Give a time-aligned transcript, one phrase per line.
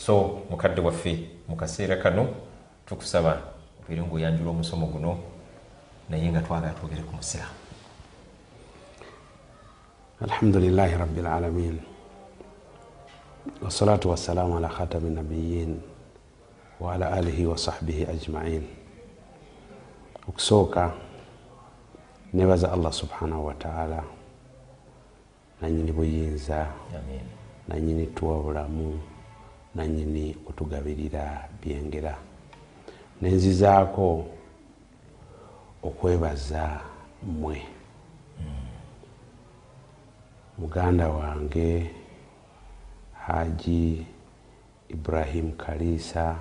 [0.00, 2.24] so mukadde waffe mu kaseera kano
[2.86, 3.36] tukusaba
[3.84, 5.12] obeere ngaoyanjula omusomo guno
[6.08, 7.58] naye nga twagala twogere ku musiraamu.
[10.24, 11.76] Alhamdulilahi rabilalamin
[13.60, 15.80] wasalatu wassalamu ala khatami nabiyin
[16.80, 18.64] waala alihi wasahbihi ajmain.
[20.28, 20.96] Okusooka
[22.32, 24.00] nebaza allah subhanahu wataala
[25.60, 26.72] nanyini buyinza
[27.68, 29.00] nanyini tuwa bulamu
[29.74, 32.18] nanyini kutugabirira byengera.
[33.22, 34.26] Nenzizaako
[35.82, 36.80] okwebaza
[37.26, 37.62] mmwe.
[40.58, 41.90] Muganda wange
[43.26, 44.06] haji
[44.88, 46.36] ibrahim kalisa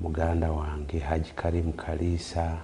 [0.00, 2.58] muganda wange haji karimu kalisa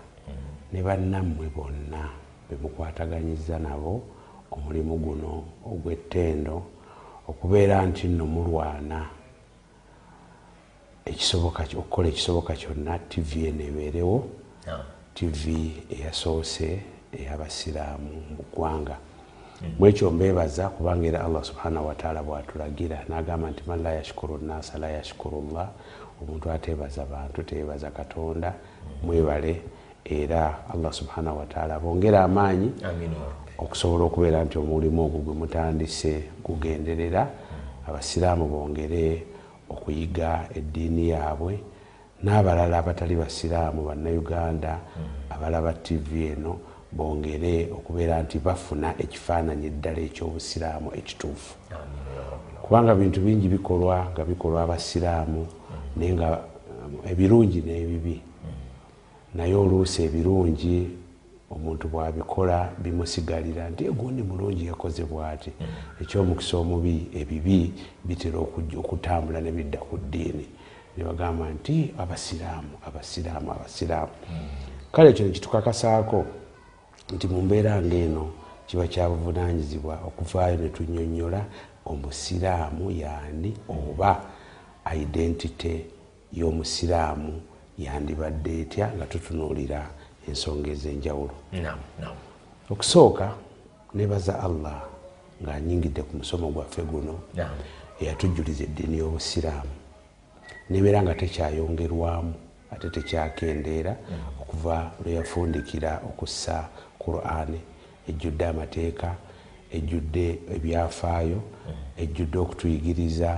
[0.72, 2.10] ne bannammwe bonna
[2.50, 4.02] bemukwataganyiza nabo
[4.50, 6.62] omulimu guno ogw'ettendo
[7.30, 9.06] okubeera nti nno mulwana.
[11.04, 14.18] Ekisoboka okukola ekisoboka kyonna tv eno ebeerewo.
[15.14, 15.42] Tv
[15.94, 16.68] eyasoose
[17.12, 18.96] ey'abasiraamu mu ggwanga.
[19.78, 24.90] Mwekyo mbeebaza kubanga era allah subhanahu wataala bwatulagira nagamba nti man la yashukuru nnasa la
[24.90, 25.68] yashukuru llah
[26.22, 28.54] omuntu ateebaza bantu teyebaza katonda
[29.02, 29.62] mwebale.
[30.04, 32.72] Era allah subhanahu wataala bongere amaanyi
[33.62, 36.12] okusobola okubeera nti omulimu ogwo gwe mutandise
[36.44, 37.22] gugenderera
[37.88, 39.04] abasiraamu bongere
[39.68, 41.54] okuyiga eddiini yaabwe
[42.24, 44.72] n'abalala abatali basiraamu bannayuganda
[45.34, 46.52] abalaba tv eno
[46.92, 51.52] bongere okubeera nti bafuna ekifaananyi eddala ekyobusiraamu ekituufu.
[52.62, 55.42] Kubanga bintu bingi bikolwa nga bikolwa abasiraamu
[55.96, 56.28] naye nga
[56.84, 58.16] um, ebirungi n'ebibi.
[59.34, 60.76] Naye oluusi ebirungi
[61.50, 65.50] omuntu bwabikola bimusigalira nti egundi mulungi yakoze bwati
[66.00, 67.72] ekyomukisa omubi ebibi
[68.06, 68.38] bitera
[68.82, 70.46] okutambula nebidda ku ddiini.
[70.96, 74.14] Nebagamba nti abasiraamu abasiraamu abasiraamu.
[74.92, 76.18] Kale ekyo nekitukakasaako
[77.14, 78.24] nti mu mbeera ngaeno
[78.66, 81.40] kiba kyabuvunanyizibwa okuvaayo netunyonyola
[81.86, 84.10] omusiraamu yaani oba
[85.02, 85.86] identite
[86.32, 87.40] y'omusiraamu
[87.78, 89.90] yandibadde etya nga tutunuulira
[90.28, 91.34] ensonga ez'enjawulo.
[92.70, 93.34] Okusooka
[93.94, 94.82] nebaza allah
[95.42, 97.56] ng'anyingidde ku musomo gwaffe guno naam.
[98.00, 99.74] eyatujjuliza eddiini y'obusiraamu.
[100.70, 102.34] Nebeera nga tekyayongerwamu
[102.70, 103.96] ate tekyakendeera
[104.40, 107.60] okuva lwe yafundikira okussa qurani
[108.08, 109.16] ejjudde amateeka
[109.72, 111.40] ejjudde ebyafaayo
[112.02, 113.30] ejjudde okutuyigiriza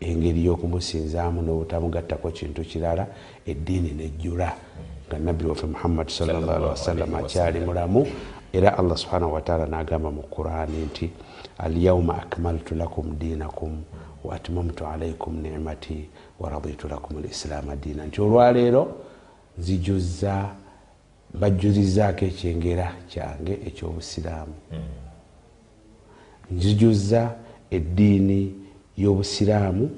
[0.00, 3.06] engeri y'okumusinzaamu n'obutamugattako kintu kirala
[3.46, 4.54] eddiini nejjula
[5.08, 8.06] nga nabbi waffe muhammadi salllahalihi wasallama akyali mulamu
[8.52, 11.10] era allah subhanahu wataala n'agamba mu qurani nti
[11.58, 13.82] alyauma akmaltu lakum dinakum
[14.24, 16.08] wa atmamtu alaikum nimati
[16.40, 18.82] waraditu lakum lislaama diina nti olwaleero
[19.58, 20.48] nzijuza
[21.34, 24.54] mbajjuzizaako ekyengera kyange ekyobusiraamu.
[26.50, 27.34] Nzijuza
[27.70, 28.54] eddiini
[28.96, 29.90] y'obusiraamu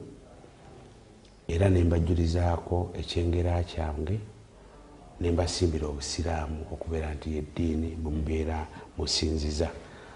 [1.48, 4.19] era nembajjulizaako ekyengera kyange
[5.21, 8.67] nembasimbira obusiraamu okubeera nti yeddiini mumubeera
[8.99, 9.69] musinziza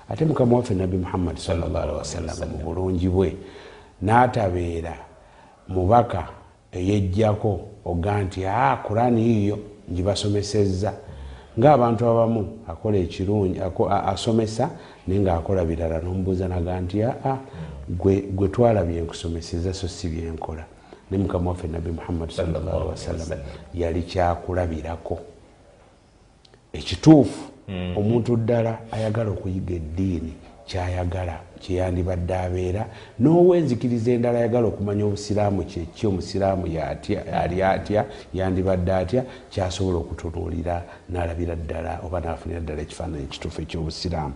[0.08, 1.40] ate mukama waffe nabbi muhammadi
[1.98, 3.36] wasallama mu bulungi bwe
[4.02, 4.94] n'atabeera
[5.68, 6.28] mubaka
[6.72, 9.58] eyejjako oga nti a kurani yiyo
[9.92, 10.92] ngibasomesezza.
[11.58, 13.60] Ngaabantu abamu akola ekirungi
[14.06, 14.70] asomesa
[15.06, 17.38] naye ngaakola birala nomubuuza naga nti aa
[17.88, 20.64] gwe twalabye nkusomeseza so si byenkola
[21.10, 23.38] ne mukama waffe nabbi muhammadi salllahalihi wasallam
[23.74, 25.18] yali kyakulabirako.
[26.72, 27.42] Ekituufu
[27.96, 30.32] omuntu ddala ayagala okuyiga eddiini
[30.66, 32.82] kyayagala kyeyandibadde abeera
[33.20, 36.64] n'owenzikiriza endala ayagala okumanya obusiraamu kyeki omusiraamu
[37.42, 38.04] ali atya
[38.34, 39.22] yandibadde atya
[39.52, 40.76] kyasobola okutunuulira
[41.10, 44.34] n'alabira ddala oba n'afunira ddala ekifaananyi ekituufu ekyobusiraamu.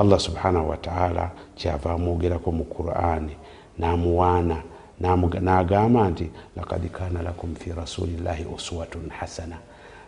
[0.00, 3.34] Allah subhanahu wataala kyava amwogerako mu qurani
[3.78, 4.56] namuwaana
[5.00, 9.56] n'agamba nti lakad kana lakum fi rasulillahi uswatun hasana.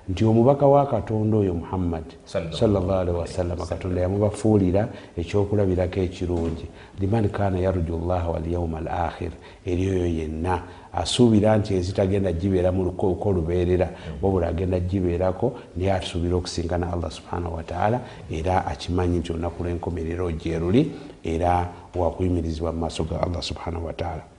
[0.08, 6.66] Nti omubaka wa katonda oyo muhammad salllahalihi wasallama katonda yamubafuulira ekyokulabirako ekirungi.
[7.00, 9.30] Liman kana yarju llaha walyauma al akhir
[9.66, 10.62] eri oyo yenna
[10.92, 13.88] asuubira nti ezitagenda gibeera mu luko olubeerera
[14.22, 15.46] wabula agenda gibeerako
[15.76, 18.00] naye asuubira okusinkana allah subhanahu wataala
[18.30, 20.92] era akimanyi nti olunaku lwenkomerero gyeruli
[21.24, 24.31] era wakuyimirizibwa mu maaso ga allah subhanahu wataala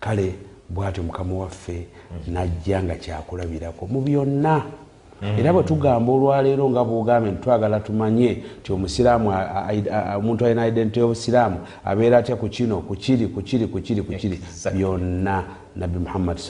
[0.00, 0.34] kale
[0.68, 1.86] bwatyo mukama waffe
[2.28, 4.62] najja nga kyakulabirako mu byonna.
[5.38, 11.00] Era bwe tugamba olwaleero nga bwogambye nti twagala tumanye nti omusiraamu a- omuntu alina identity
[11.00, 14.40] y'obusiraamu abeera atya ku kino ku kiri ku kiri ku kiri ku kiri.
[14.74, 15.44] Byonna
[15.76, 16.40] nabbi muhammadi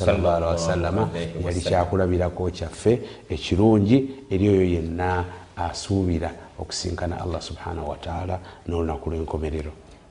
[1.11, 5.25] Alaihi yali kyakulabirako kyaffe ekirungi eri oyo yenna
[5.57, 8.39] asuubira okusinkana allah subhanahu wataala
[8.69, 9.71] n'olunaku lw'enkomerero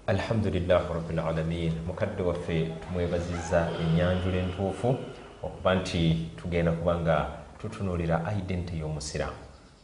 [0.09, 4.95] alhamdulilah rabilalamin mukadde waffe tumwebaziza enyanjula entuufu
[5.43, 7.27] okuba nti tugenda kuba nga
[7.61, 9.37] tutunuulira identity y'omusiraamu.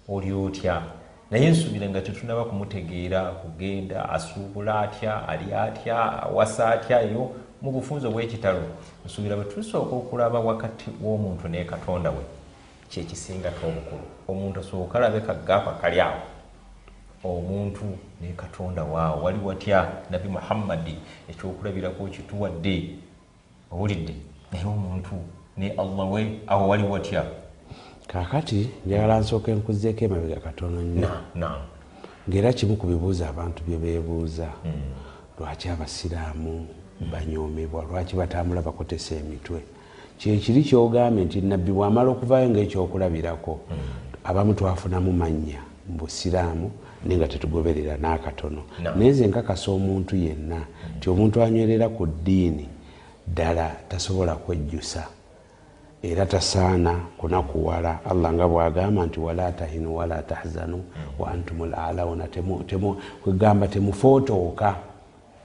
[0.09, 0.81] Oli otya?
[1.31, 7.31] Naye nsuubira nga tetunaba kumutegeera kugenda asuubula atya ali atya awasa atya eyo
[7.61, 8.63] mu bufunzo bw'ekitalo.
[9.05, 12.23] Nsuubira bwe tusooka okulaba wakati w'omuntu ne katonda we
[12.89, 16.34] kyekisingako obukulu omuntu asooka alabe kaggaapa kali awo
[17.25, 17.85] omuntu
[18.21, 19.23] ne katonda waawo.
[19.23, 19.87] Wali watya?
[20.11, 20.95] Nabi muhammadi
[21.29, 22.89] ekyokulabirako kituwadde?
[23.71, 24.13] Owulidde?
[24.51, 25.15] Naye omuntu
[25.57, 27.25] ne allah we awo wali watya?
[28.07, 31.09] Kaakati njagala nsooka enkuzeeko emabega katono nnyo.
[32.29, 34.47] Ngaera kimu ku bibuuzo abantu bye beebuuza.
[35.39, 36.67] Lwaki abasiraamu
[37.11, 37.83] banyoomebwa?
[37.83, 39.61] Lwaki batambula bakotesa emitwe?
[40.17, 43.59] Kyekiri kyogambye nti nabbi bwamala okuvayo ngaekyokulabirako
[44.23, 46.71] abamu twafunamu mannya mu busiraamu
[47.05, 48.61] naye nga tetugoberera n'akatono.
[48.83, 48.95] No.
[48.95, 50.59] naye nze nkakasa omuntu yenna
[50.97, 52.69] nti omuntu anywerera ku ddiini
[53.27, 55.03] ddala tasobola kwejjusa.
[56.03, 60.83] Era tasaana kunakuwala allah nga bwagamba nti wala tahinu wala tahzanu
[61.19, 62.27] wa antum lalawuna
[63.23, 64.75] kwegamba temufootooka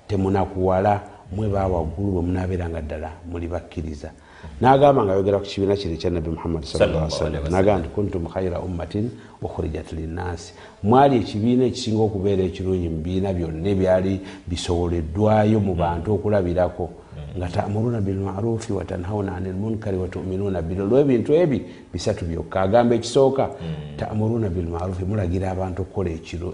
[0.08, 1.00] temunakuwala
[1.32, 4.10] mwe bawaggulu bwe munaabeeranga ddala muli bakkiriza
[4.60, 9.10] nagamba nga yogera ku kibiina kino ekya nabbi muhammadi sawasalam nagamba nti kuntum khaira ummatin
[9.42, 10.54] ukhurijat linnaasi.
[10.82, 16.90] Mwali ekibiina ekisinga okubeera ekirungi mu bibiina byonna ebyali bisowoleddwayo mu bantu okulabirako.
[17.36, 21.58] Nga tamuruna bilmarufi watanhauna ani lmunkari watuminuuna bil olwebintu ebi
[21.92, 22.60] bisatu byokka.
[22.60, 23.50] Agamba ekisooka
[23.96, 26.10] tamuruna bilmarufi mulagira abantu okukola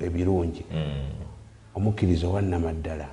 [0.07, 0.65] ebirungi.
[1.75, 3.07] Omukkiriza owannamaddala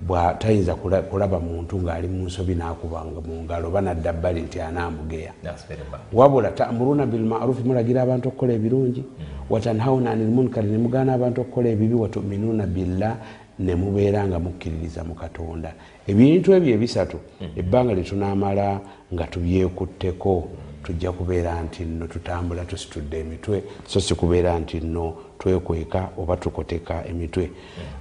[0.00, 6.00] bwatayinza kula- kulaba muntu ng'ali mu nsobi n'akubanga mu ngalo banadda bbali nti bad.
[6.12, 9.04] wabula tamuruna bilmarufi mulagira abantu okukola ebirungi
[9.50, 13.16] watanhauna ani lmunkari nemugaana abantu okukola ebibi watuminuuna billah
[13.58, 15.72] nemubeera nga mukkiririza mu katonda.
[16.06, 17.16] Ebintu ebyo ebisatu
[17.56, 18.80] ebbanga lyetunamala
[19.14, 20.48] nga tubyekutteko
[20.84, 27.06] tujja kubeera nti nno tutambula tusitudde emitwe so si kubeera nti nno twekweka oba tukoteka
[27.08, 27.50] emitwe.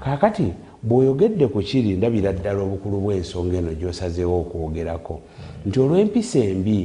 [0.04, 0.54] Kaakati
[0.88, 5.16] bw'oyogedde ku kiri ndabira ddala obukulu bw'ensonga eno gy'osazeewo okwogerako.
[5.66, 6.80] Nti olw'empisa embi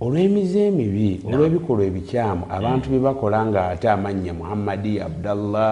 [0.00, 5.70] olw'emize emibi olw'ebikolwa ebikyamu abantu bye bakola nga ate amannya muhammadi abdallah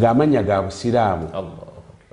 [0.00, 1.26] gaamannya ga busiraamu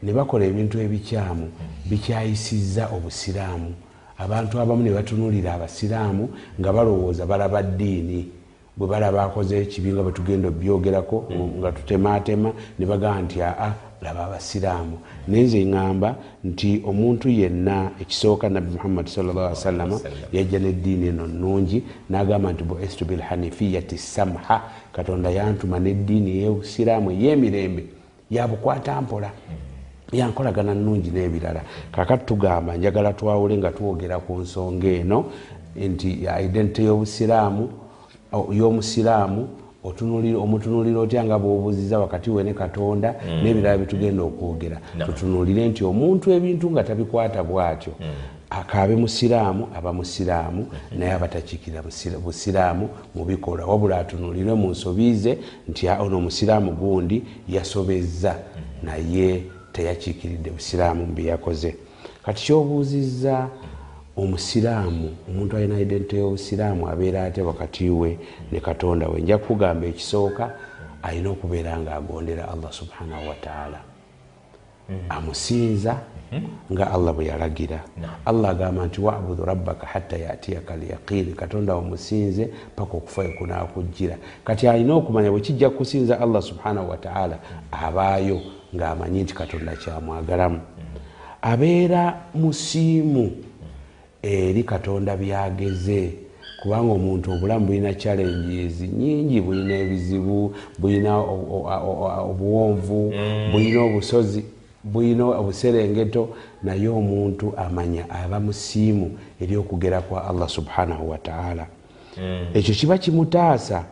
[0.04, 1.46] ne bakola ebintu ebikyamu
[1.90, 3.72] bikyayisizza obusiraamu.
[4.18, 6.30] Abantu abamu ne batunuulira abasiraamu
[6.60, 8.22] nga balowooza balaba ddiini.
[8.78, 11.18] Bwe balaba akoze ekibi nga bwe tugenda obyogerako
[11.60, 12.50] nga tutemaatema
[12.80, 13.72] ne bagamba nti aa
[14.06, 14.98] laba abasiraamu.
[15.28, 16.10] Naye nze ŋŋamba
[16.44, 19.98] nti omuntu yenna ekisooka nabbi muhammadi salllahsalama
[20.34, 24.58] yajja n'eddiini eno nnungi n'agamba nti buistu bilhanifiyati samha
[24.96, 27.84] katonda yantuma n'eddiini ey'obusiraamu ey'emirembe
[28.32, 29.30] yabukwata mpola.
[30.14, 31.62] Yankolagana nungi n'ebirala.
[31.92, 35.26] Kakati tugamba njagala twawule nga twogera ku nsonga eno
[35.76, 36.10] nti
[36.46, 37.64] identity y'obusiraamu
[38.52, 44.78] y'omusiraamu omutunulira otya nga bwobuziza wakati we ne katonda n'ebirala byetugenda okwogera.
[44.98, 45.06] No.
[45.06, 47.94] tutunulire nti omuntu ebintu nga tabikwata bwatyo
[48.50, 53.66] akaabe musiraamu aba musiraamu naye abatakiikira busira- busiraamu mu bikolwa.
[53.66, 55.38] Wabula atunulire mu nsobi ze
[55.70, 58.36] nti "Ah, ono omusiraamu gundi yasobezza
[58.84, 61.76] naye teyakiikiridde busiraamu mu bye yakoze.
[62.26, 63.50] Kati kyobuuzizza
[64.18, 68.20] omusiraamu omuntu alina identity y'obusiraamu abeera ate wakati we
[68.52, 69.22] ne katonda we?
[69.22, 70.52] Nja kukugamba ekisooka
[71.04, 73.80] alina okubeera ngaagondera allah subhanahu wataala
[75.10, 76.00] amusinza
[76.72, 77.84] nga allah bwe yalagira.
[78.26, 84.94] Allah agamba nti wabudu rabbaka hatta yatiyaka lyaqini katonda omusinze paka okufa ekunakujjira kati alina
[84.96, 87.40] okumanya bwe kijja kusinza allah subhanahu wataala
[87.72, 88.42] abaayo
[88.76, 90.60] ng'amanyi nti katonda kyamwagalamu.
[91.42, 93.32] Abeera musiimu
[94.26, 96.14] eri katonda byageze.
[96.62, 101.18] Kubanga omuntu obulamu bulina challenges nyingi bulina ebizibu bulina
[102.30, 103.14] obuwonvu
[103.52, 104.44] bulina obusozi
[104.84, 106.30] bulina obuserengeto.
[106.64, 111.68] Naye omuntu amanya aba musiimu eri okugera kwa allah subhanahu wataala
[112.54, 113.86] ekyo kiba kimutaasa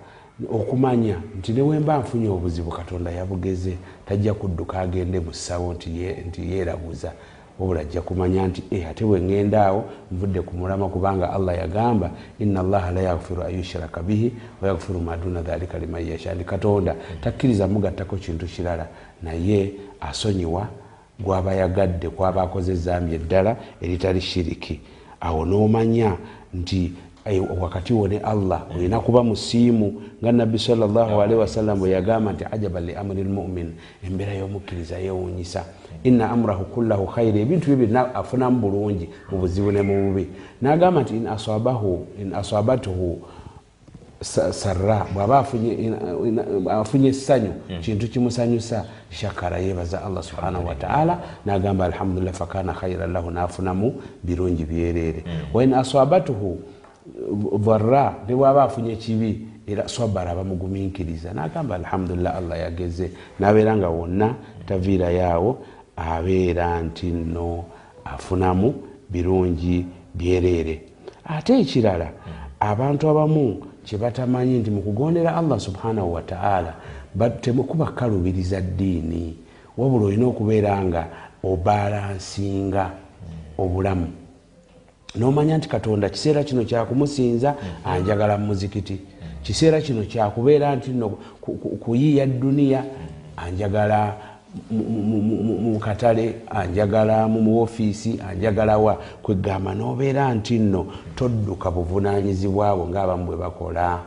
[0.52, 6.42] okumanya nti newemba nfunye obuzibu katonda yabugeze tajja kudduka agende mu ssawo nti ye- nti
[6.52, 7.12] yeeraguza
[7.60, 12.60] wabula ajja kumanya nti e ate bwengenda awo nvudde ku mulama kubanga allah yagamba ina
[12.60, 16.34] allaha la yaghfiru an yushraka bihi wayaghfiru maduna dhalika liman yasha.
[16.36, 18.88] Ndi katonda takkiriza mugattako kintu kirala.
[19.24, 20.68] Naye asonyiwa
[21.20, 24.80] gwaba yagadde kwaba akoze ezambi eddala eritali shiriki.
[25.22, 26.18] Awo nomanya
[26.54, 26.92] nti eh,
[27.60, 28.66] wakati wo ne allah.
[28.76, 33.74] Olina kuba musiimu nga nabbi salllahalihi wasallam bwe yagamba nti ajaba li amri lmumin
[34.08, 35.64] embeera y'omukkiriza yewunyisa.
[36.04, 40.28] Inna amurahu kullahu khayiri ebintu byo byonna afunamu bulungi mu buzibu ne mu bubi.
[40.62, 41.28] Nagamba nti in
[44.22, 45.06] sa- sarra.
[45.14, 46.46] Bwaba afunye- ina- ina-
[47.08, 47.52] essanyu
[47.82, 55.24] kintu kimusanyusa shakara yebaza allah subhanahu wataala nagamba alhamdulillah fakana khairan lahu nafunamu birungi byereere.
[55.54, 56.60] Wain asabatuhu
[57.60, 63.12] dharra ne bwaba afunye kibi era swabara abamuguminkiriza nagamba alhamdulillah allah yageze.
[63.40, 65.58] Nabeera nga wonna taviira yaawo
[65.96, 67.64] abeera nti nno
[68.06, 68.74] afunamu
[69.10, 70.82] birungi byereere.
[71.26, 72.12] Ate ekirala
[72.60, 76.74] abantu abamu kyebatamanyi nti mukugondera allah subhanahu wataala
[77.42, 79.38] temukubakalubiriza ddiini.
[79.78, 81.08] Wabula olina okubeera nga
[81.44, 82.92] obalansinga
[83.58, 84.23] obulamu
[85.16, 87.56] nomanya nti katonda kiseera kino kyakumusinza
[87.86, 89.00] anjagala mu muzikiti.
[89.44, 91.10] Kiseera kino kyakubeera nti no
[91.42, 92.84] ku- ku- kuyiiya duniya
[93.38, 94.16] anjagala
[94.72, 98.94] mu- mu- mu- mu- mu katale anjagala mu muofiisi anjagala wa?
[99.24, 104.00] Kwegamba nobeera nti nno todduka buvunanyizibwabwo ngaabamu bwe bakola.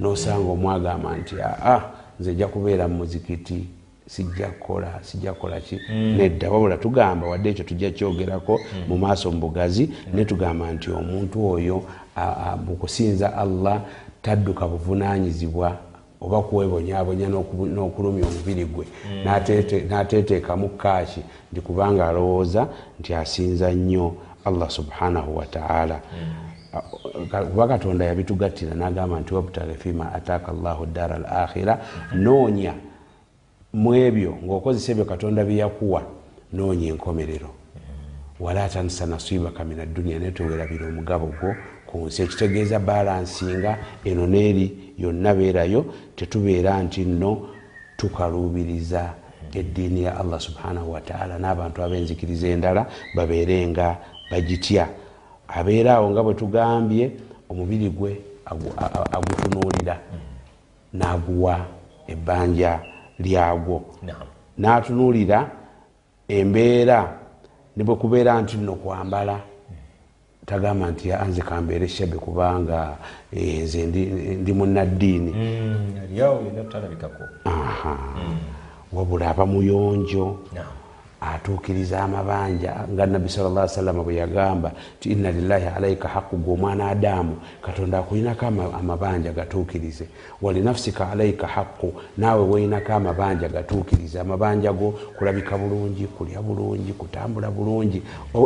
[0.00, 1.80] Nosanga omwagamba nti aa
[2.20, 3.66] nze jja kubeera mu muzikiti
[4.08, 5.80] sijja kukola sijja kukola ki?
[6.16, 11.50] Nedda wabula tugamba wadde ekyo tujja kyogerako mu maaso mu bugazi ne tugamba nti omuntu
[11.50, 11.82] oyo
[12.66, 13.80] mu kusinza allah
[14.22, 15.76] tadduka buvunanyizibwa
[16.20, 18.86] oba kuwebonyabonya n'okubu- n'okulumya omubiri gwe.
[19.88, 21.20] N'ateteekamu kaaki
[21.52, 22.66] nti kubanga alowooza
[23.00, 26.00] nti asinza nnyo allah subhanahu wataala
[27.50, 31.78] kuba katonda yabitugattira n'agamba nti wabtaghi fima ataaka llahu ddara al akhira
[32.14, 32.74] noonya
[33.72, 36.02] mu ebyo ng'okozesa ebyo katonda byeyakuwa
[36.52, 37.50] noonya enkomerero.
[38.40, 41.54] Wala tansa nasibaka min adduniya naye towerabira omugabo gwo
[41.86, 45.84] ku nsi ekitegeeza balansinga eno neeri yonna beerayo
[46.16, 47.48] tetubeera nti nno
[47.96, 49.14] tukaluubiriza
[49.54, 53.96] eddiini ya allah subhanahu wataala n'abantu ab'enzikiriza endala babeere nga
[54.30, 54.88] bagitya.
[55.48, 57.10] Abeera awo nga bwe tugambye
[57.50, 58.12] omubiri gwe
[59.12, 59.96] agutunuulira
[60.94, 61.66] n'aguwa
[62.06, 62.80] ebbanja
[63.18, 63.82] lyagwo.
[64.58, 65.50] N'atunuulira
[66.28, 67.18] embeera
[67.76, 69.40] ne bwe kubeera nti nno kwambala
[70.46, 72.96] tagamba nti anze kambeere shabe kubanga
[73.32, 75.32] eh, nze ndi- munnaddiini.
[76.64, 77.96] Tutalabikako Aha.
[78.92, 80.36] wabula aba muyonjo.
[81.20, 86.88] Atuukiriza amabanja nga nabbi sal salama bwe yagamba ti inna lillahi alaika haqu gwe omwana
[86.88, 90.08] adamu katonda akulinako ama- amabanja gatuukirize.
[90.42, 94.20] Walinafsika alaika haqu naawe welinako amabanja gatuukirize.
[94.20, 98.02] Amabanja go kulabika bulungi kulya bulungi kutambula bulungi.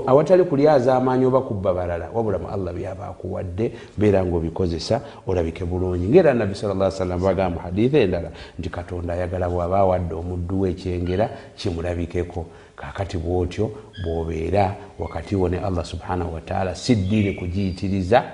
[0.06, 6.08] Awatali kulyaza amaanyi oba kubba balala wabula mu allah byaba akuwadde beera ngaobikozesa olabike bulungi.
[6.08, 10.70] Ngaera nabbi sal salam bagamba mu hadithi endala nti katonda ayagala bw'aba awadde omuddu we
[10.70, 12.46] ekyengera kimulabikeko
[12.82, 13.70] kakati bwotyo
[14.02, 18.24] bwobeera wakati wo ne allah subhanahu wataala si ddiini kugiyitiriza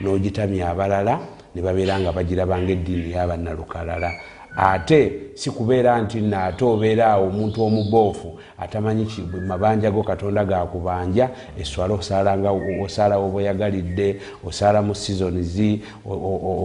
[0.00, 1.18] n'ogitamya abalala
[1.54, 4.10] ne babeera nga bagirabanga eddiini yabannalukalala
[4.56, 9.06] ate si kubeera nti naate obeera awo omuntu omuboofu atamanyi
[9.46, 11.28] mabanja go katonda gakubanja
[11.60, 12.50] eswala osalanga
[12.84, 15.80] osalawo bweyagalidde osala mu sizonizi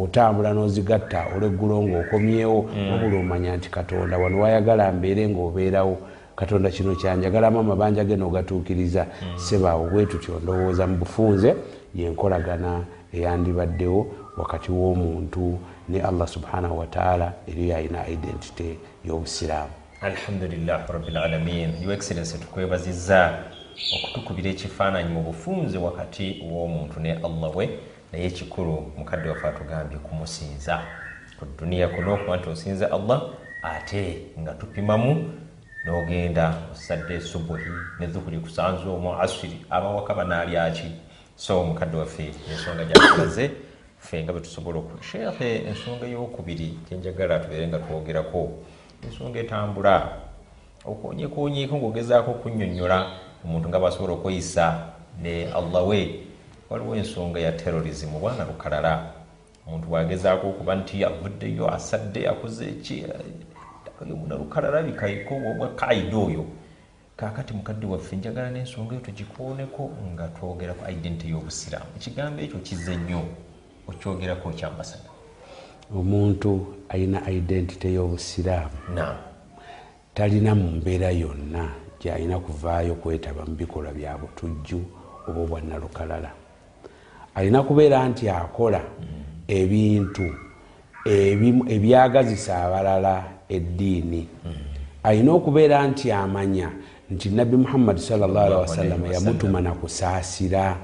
[0.03, 2.59] otambula n'ozigatta olweggulo ng'okomyewo
[2.89, 5.97] wabula omanya nti katonda wano wayagala mbeere ng'obeerawo
[6.35, 9.07] katonda kino kyanjagalamu amabanja ge n'ogatuukiriza.
[9.35, 11.55] Sebaawo bwe tutyo ndowooza mu bufunze
[11.95, 15.59] yenkolagana eyandibaddewo wakati w'omuntu
[15.89, 19.71] ne allah subhanahu wataala eri alina identite y'obusiraamu.
[20.01, 23.39] Alhamdulilah rabilalamin your excellence tukwebaziza
[23.95, 27.69] okutukubira ekifaananyi mu bufunze wakati w'omuntu ne allah we
[28.11, 30.81] naye ekikulu mukadde waffe atugambye kumusinza.
[31.39, 33.21] Ku duniya kuno okuba nti osinza allah
[33.63, 35.31] ate nga tupimamu
[35.85, 40.91] n'ogenda osadde subuhi ne zuhuri kusanza omwo asiri abawaka banaalyaki
[41.35, 43.51] so mukadde waffe ensonga gyatulaze
[44.03, 48.41] ffe nga bwetusobola oku sheekhe ensonga eyokubiri gyenjagala tubeere nga twogerako.
[49.03, 49.95] Ensonga etambula
[50.85, 52.97] okonyekonyeeko ngaogezaako okunyonyola
[53.45, 54.65] omuntu nga basobola okweyisa
[55.21, 56.01] ne allah we.
[56.69, 58.93] Waliwo ensonga ya terrorism bwana lukalala.
[59.67, 63.05] Omuntu bwagezaako okuba nti avuddeyo asadde akoze eki
[64.03, 66.45] oyo muna lukalala bikaiko obwa kaida oyo
[67.17, 69.83] kakati mukadde waffe njagala n'ensonga eyo tugikooneko
[70.13, 71.85] nga twogera ku identity y'obusiraamu.
[71.97, 73.21] Ekigambo ekyo kizze nnyo
[73.87, 75.09] okyogerako kyambasada
[75.95, 76.51] omuntu
[76.89, 78.77] alina identity y'obusiraamu
[80.13, 81.69] talina mu mbeera yonna
[82.01, 84.81] gyalina kuvaayo kwetaba mu bikolwa bya butujju
[85.27, 86.31] oba obwannalukalala
[87.35, 88.81] alina kubeera nti akola
[89.47, 90.25] ebintu
[91.05, 93.23] ebimu- ebyagazisa abalala
[93.55, 94.27] eddiini.
[95.03, 96.69] Alina okubeera nti amanya
[97.11, 100.77] nti nabbi muhammadi wasalama yamutuma nakusaasira.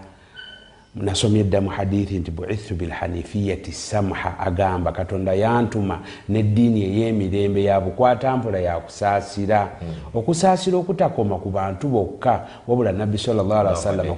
[0.95, 5.99] Nasomye dda mu hadithi nti buithu bilhanifiyati samha agamba katonda yantuma
[6.29, 9.69] neddiini ey'emirembe ya bukwatampula yakusaasira
[10.13, 14.13] okusaasira okutakoma ku bantu bokka wabula nabbi salawasallama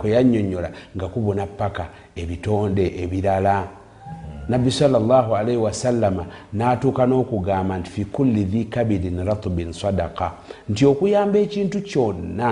[0.00, 3.79] kwe yanyonyola nga kubona paka ebitonde ebirala
[4.50, 10.26] nabbi salaalii wasallama n'atuuka n'okugamba nti fi kulli dhi kabirin ratubin sadaka
[10.70, 12.50] nti okuyamba ekintu kyonna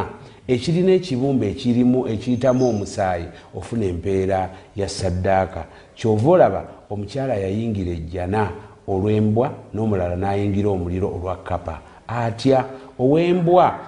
[0.48, 3.26] ekirina ekibumba ekirimu ekiyitamu omusaayi
[3.58, 4.40] ofuna empeera
[4.76, 5.62] ya saddaaka
[5.98, 6.60] kyova olaba
[6.92, 8.42] omukyala yayingira ejjana
[8.92, 11.74] olw'embwa n'omulala n'ayingira omuliro olwa kapa
[12.08, 12.64] atya?
[12.98, 13.78] Ow'embwa?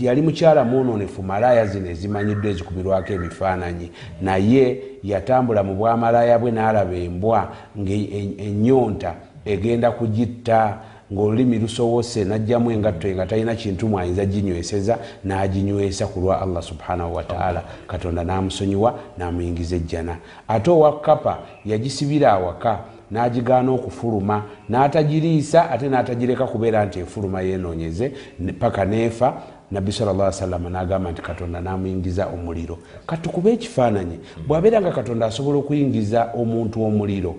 [0.00, 3.90] Yali mukyala mwononefu malaya zino ezimanyiddwa ezikubirwako ebifaananyi.
[4.22, 4.78] Naye
[5.10, 7.40] yatambula mu bwamalaya bwe n'alaba embwa
[7.78, 10.78] ngaenyonta egenda kugitta
[11.12, 17.62] ngaolulimi lusobose najjamu engatto nga talina kintu mwayinza ginyweseza n'aginywesa ku lwa allah subhanahu wataala
[17.86, 20.16] katonda n'amusonyiwa n'amuyingiza ejjana.
[20.48, 22.78] Ate owa kapa yagisibira awaka
[23.10, 28.12] n'agigaana okufuluma n'atagiriisa ate n'atagireka kubeera nti efuluma yenoonyeze
[28.58, 29.34] paka neefa
[29.70, 32.78] nabbi salla salama n'agamba nti katonda n'amuyingiza omuliro.
[33.06, 37.34] Katukube ekifaananyi bw'abeera nga katonda asobola okuyingiza omuntu omuliro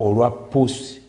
[0.00, 1.00] olwa pusi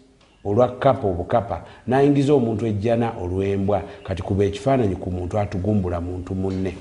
[0.46, 3.82] olwa kapa obukapa nayingiza omuntu ejjana olwembwa.
[4.04, 6.78] Kati kuba ekifaananyi ku muntu atugumbula muntu munne.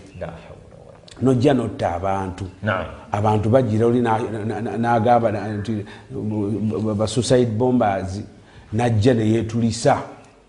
[1.22, 2.44] Nojja notta abantu.
[3.12, 5.84] Abantu bagira oli na- na- na- n'agamba na- nti
[6.96, 8.22] basuicide bombers.
[8.72, 9.98] Najja neyetulisa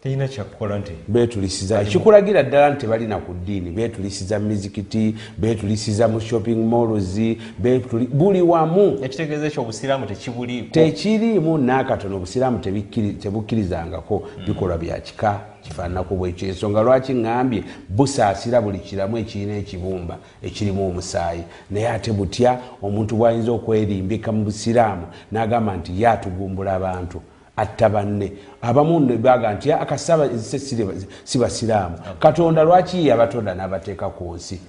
[0.03, 3.71] terina kyakukola nti betulisiza ekikulagira ddala nti tebalina ku ddiini.
[3.71, 7.17] Betulisiza mizikiti betulisiza mu shopping malls
[7.61, 8.97] betuli- buli wamu.
[9.03, 10.69] Ekitegeeza ekyo obusiraamu tekibuliiko.
[10.73, 12.59] Tekiriimu nakatono obusiraamu
[13.19, 20.87] tebukkirizangako bikolwa bya kika kifaananako bwekyo ensonga lwaki ŋŋambye busaasira buli kiramu ekirina ekibumba ekirimu
[20.87, 21.43] omusaayi.
[21.71, 27.21] Naye ate butya omuntu bwayinza okwerimbika mu busiraamu n'agamba nti ye atugumbula abantu
[27.59, 28.31] atta banne.
[28.61, 30.29] Abamu baga nti akasaba
[31.23, 31.95] si basiraamu.
[32.19, 34.59] Katonda lwaki yabatonda n'abateeka ku nsi?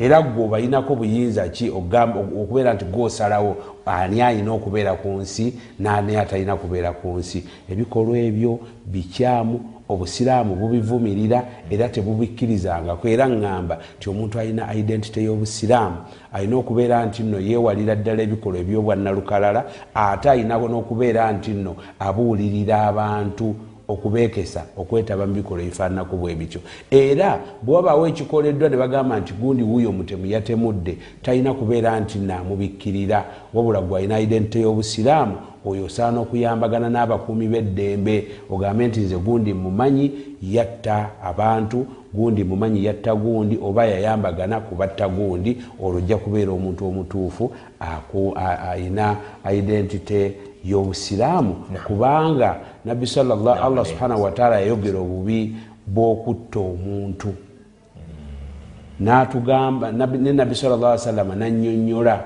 [0.00, 6.56] Era gwe obalinako buyinza ki okubeera nti gwosalawo ani alina okubeera ku nsi nani atalina
[6.56, 7.44] kubeera ku nsi?
[7.70, 9.60] Ebikolwa ebyo bikyamu
[9.92, 13.08] obusiraamu bubivumirira era tebubikkirizangako.
[13.08, 15.96] Era ŋŋamba nti omuntu alina identity y'obusiraamu
[16.32, 23.54] alina okubeera nti nno yeewalira ddala ebikolwa ebyobwannalukalala ate alina n'okubeera nti nno abuulirira abantu
[23.88, 26.60] okubeekesa okwetaba mu bikolwa ebifaananako bwe bityo.
[26.90, 33.24] Era bwewabaawo ekikoleddwa ne bagamba nti gundi wuuyo omutemu yatemudde talina kubeera nti naamubikkirira
[33.54, 40.10] wabula gwe alina identite y'obusiraamu oyo osaana okuyambagana n'abakuumi b'eddembe ogambe nti nze gundi mumanyi
[40.42, 47.52] yatta abantu gundi mumanyi yatta gundi oba yayambagana kubatta gundi olwo ojja kubeera omuntu omutuufu
[47.80, 49.16] aku- a- alina
[49.52, 51.54] identite y'obusiraamu.
[51.86, 57.34] Kubanga nabbi sallallah allah subhanahu wataala yayogera obubi bw'okutta omuntu.
[59.00, 60.54] Natugamba nabbi- ne nabbi
[60.94, 62.24] alaihi wasallam nanyonyola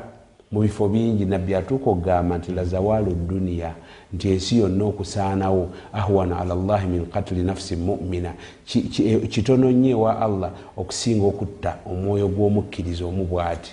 [0.57, 3.75] mu bifo bingi nabbi atuuka okugamba nti lazawaalu duniya
[4.13, 8.33] nti ensi yonna okusaanawo ahwana ala llahi min katuli nafsi mumina
[8.67, 13.73] Ki- ki- eh, kitono nnyo ewa allah okusinga okutta omwoyo gw'omukkiriza omu bw'ati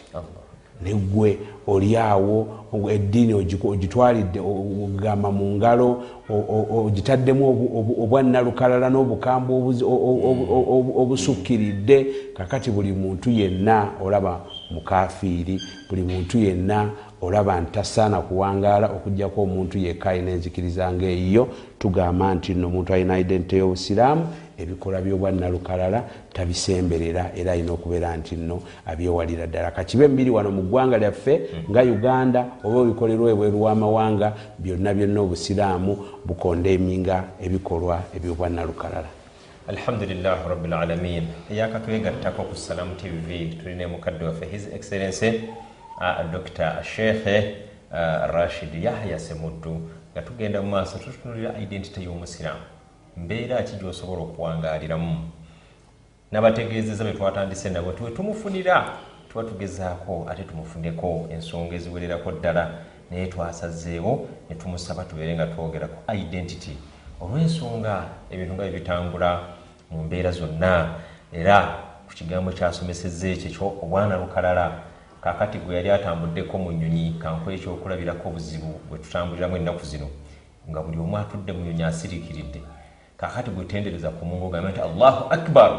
[0.84, 2.48] negwe oliawo
[2.91, 6.04] eddiini ogitwalidde ogamba mu ngalo
[6.76, 7.43] ogitaddemu
[8.04, 9.54] obwannalukalala n'obukambwe
[11.02, 14.41] obusukkiridde kakati buli muntu yenna olaba
[14.73, 16.89] mukafiiri buli muntu yenna
[17.21, 21.47] olaba nti tasaana kuwangaala okugjako omuntu yekka alina enzikiriza ngaeyo
[21.79, 28.62] tugamba nti nno omuntu alina identite y'obusiraamu ebikola byobwannalukalala tabisemberera era alina okubeera nti nno
[28.86, 29.71] abyewalira ddala.
[29.71, 31.33] Kakibe mubiri wano mu ggwanga lyaffe
[31.69, 34.27] nga uganda oba ebikolerwa ebweru w'amawanga
[34.59, 35.91] byonna byonna obusiraamu
[36.27, 39.22] bukondeeminga ebikolwa ebyobwannalukalala
[39.67, 45.43] alhamdulilah rabilalamin eyakatwegattako ku salamu tv tulina mukadde waffe his excellence
[45.97, 47.56] uh, dr shekhe
[47.91, 52.62] uh, rashid yahya semuddu nga tugenda mu maaso tutunulira identity y'omusiraamu.
[53.17, 55.30] Mbeera ki gyosobola okuwangaaliramu
[56.32, 58.97] n'abategeezeza bwe twatandise nabo tiwe tumufunira
[59.30, 62.71] tuba tugezaako ate tumufuneko ensonga eziwererako ddala.
[63.12, 66.76] Naye twasazeewo ne tumusaba tubeere nga twogera ku identity
[67.23, 67.95] olw'ensonga
[68.31, 69.29] ebintu nga bibitambula
[69.91, 70.73] mu mbeera zonna
[71.31, 71.57] era
[72.07, 74.65] ku kigambo kyasomesezza ekyo obwana lukalala
[75.23, 80.07] kakati gwe yali atambuddeko mu nyonyi kankuwa ekyokulabirako obuzibu bwe tutambuliramu ennaku zino
[80.69, 82.62] nga buli omu atudde mu nyonyi asiriikiridde.
[83.17, 85.71] Kakati gwetendereza ku mungu ogambe nti allahu akbar!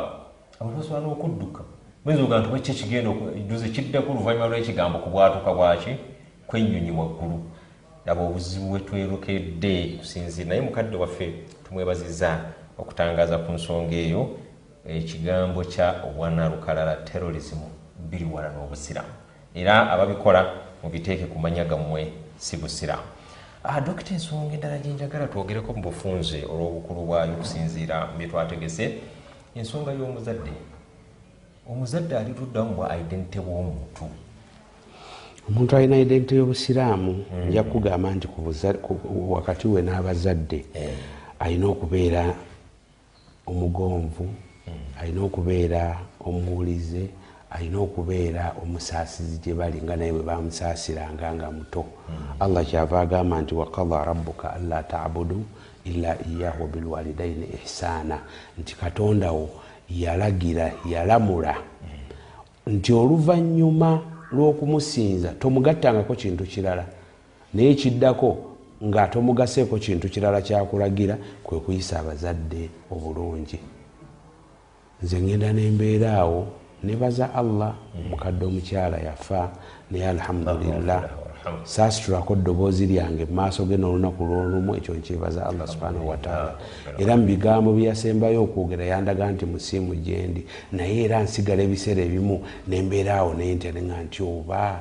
[0.60, 1.62] Abantu basobola n'okudduka
[2.04, 3.10] muyinza oga nti bwekyo ekigenda
[3.48, 5.92] juze kiddako oluvannyuma lw'ekigambo ku bwatuka bwaki
[6.46, 7.36] kwennyonyi waggulu
[8.06, 11.26] laba obuzibu bwe twerokedde kusinziira naye mukadde waffe
[11.64, 12.40] tumwebaziza
[12.78, 14.22] okutangaza ku nsonga eyo
[14.86, 17.60] ekigambo kya obwanalukalala terrorism
[18.10, 19.14] biri wala n'obusiramu
[19.54, 20.40] era ababikola
[20.82, 23.14] mubiteeke ku manya gammwe si busiramu
[23.66, 29.00] Ah, dokita ensonga endala gyenjagala twogereko mu bufunze olw'obukulu bwayo okusinziira bye twategese.
[29.56, 30.52] Ensonga y'omuzadde
[31.64, 34.04] omuzadde ali luddamu bwa identite bw'omuntu
[35.48, 38.28] omuntu alina identite y'obusiraamu nja kugamba nti
[39.28, 40.64] wakati we n'abazadde
[41.38, 42.34] alina okubeera
[43.46, 44.26] omugonvu
[45.00, 47.04] alina okubeera omuwulize
[47.50, 51.84] alina okubeera omusaasizi gye bali nga naye bwe bamusaasiranga nga muto.
[52.40, 55.44] Allah kyava agamba nti wakada rabuka anla tabudu
[55.84, 58.18] illa iyahu wabilwalidaini ihsaana.
[58.58, 59.48] Nti katondawo
[59.90, 61.54] yalagira yalamula.
[62.66, 66.84] Nti oluvannyuma lw'okumusinza tomugattangako kintu kirala.
[67.54, 68.36] Naye kiddako
[68.84, 73.58] nga tomugaseeko kintu kirala kyakulagira kwe kuyisa abazadde obulungi.
[75.02, 76.46] Nze ngenda nembeera awo
[76.84, 77.74] nebaza allah
[78.10, 79.52] mukadde omukyala yafa
[79.90, 81.23] naye alhamdulillah
[81.62, 86.54] saasitulako ddoboozi lyange mumaaso ge n'olunaku lwolumu ekyo nkyebaza allah subhanahu wataala
[86.98, 93.14] era mu bigambo byeyasembayo okwogera yandaga nti musiimu gyendi naye era nsigala ebiseera ebimu nembeera
[93.16, 94.80] awo nenterenga nti oba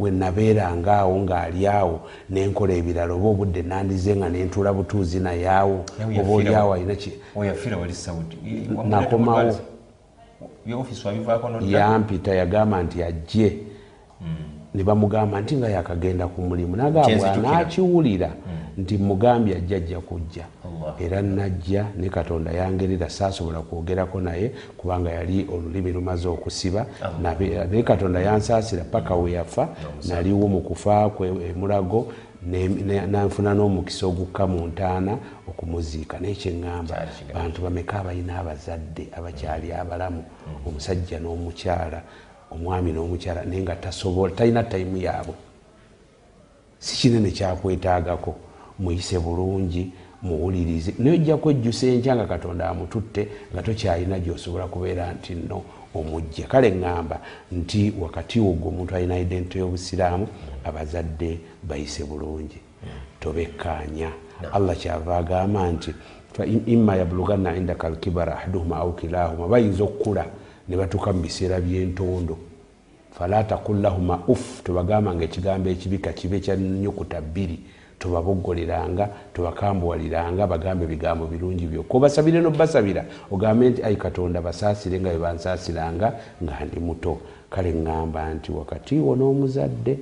[0.00, 5.84] wenabeeranga awo ng'ali awo nenkola ebirala oba obudde nandize nga nentula butuuzi naye awo
[6.20, 8.36] oba oli yafiira awo wa- alina ki weyafiira wali saudi.
[8.88, 9.54] Nakomawo.
[10.66, 13.56] byofisi wabivaako nodda yampita yagamba nti ajje
[14.76, 18.30] ne bamugamba nti nga yakagenda ku mulimu nagambwa nakiwulira
[18.76, 20.44] nti mugambye ajja ajja kujja.
[21.00, 26.86] Era najja ne katonda yangerera saasobola kwogerako naye kubanga yali olulimi lumaze okusiba.
[27.22, 29.68] Naye katonda yansaasira paka we yafa.
[30.08, 32.12] Naliwo mu kufa kwe emulago
[33.10, 36.20] nanfuna n'omukisa ogukka mu ntaana okumuziika.
[36.20, 36.94] Naye kyeŋŋamba
[37.34, 40.24] bantu bameka abalina abazadde abakyali abalamu
[40.66, 42.02] omusajja n'omukyala
[42.50, 45.34] omwami n'omukyala naye nga tasobola talina tayimu yaabwe.
[46.78, 48.34] Si kinene kyakwetaagako
[48.78, 49.90] muyise bulungi
[50.22, 50.94] muwulirize.
[50.98, 55.62] Naye ojja kwejjusa enkya nga katonda amututte nga tokyalina gyosobola kubeera nti nno
[55.94, 57.16] omujja kale ŋŋamba
[57.52, 60.26] nti wakati ogwo omuntu alina identite y'obusiraamu
[60.64, 62.58] abazadde bayise bulungi.
[63.20, 64.10] Tobekkaanya.
[64.52, 65.94] Allah kyava agamba nti
[66.32, 70.26] fa im- imma yabuluganna indaka alkibara ahaduhuma au kilahuma bayinza okukula
[70.68, 72.36] ne batuuka mu biseera by'entondo.
[73.12, 77.58] Fala takul lahuma uf tobagamba nga ekigambo ekibika kibe kya nyukuta bbiri
[77.98, 86.08] tobaboggoleranga tobakambuwaliranga bagambe ebigambo birungi byokka obasabire nobasabira ogambe nti ai katonda basaasire nga bebansaasiranga
[86.42, 87.18] nga ndi muto.
[87.50, 89.94] Kale ŋŋamba nti wakati wo n'omuzadde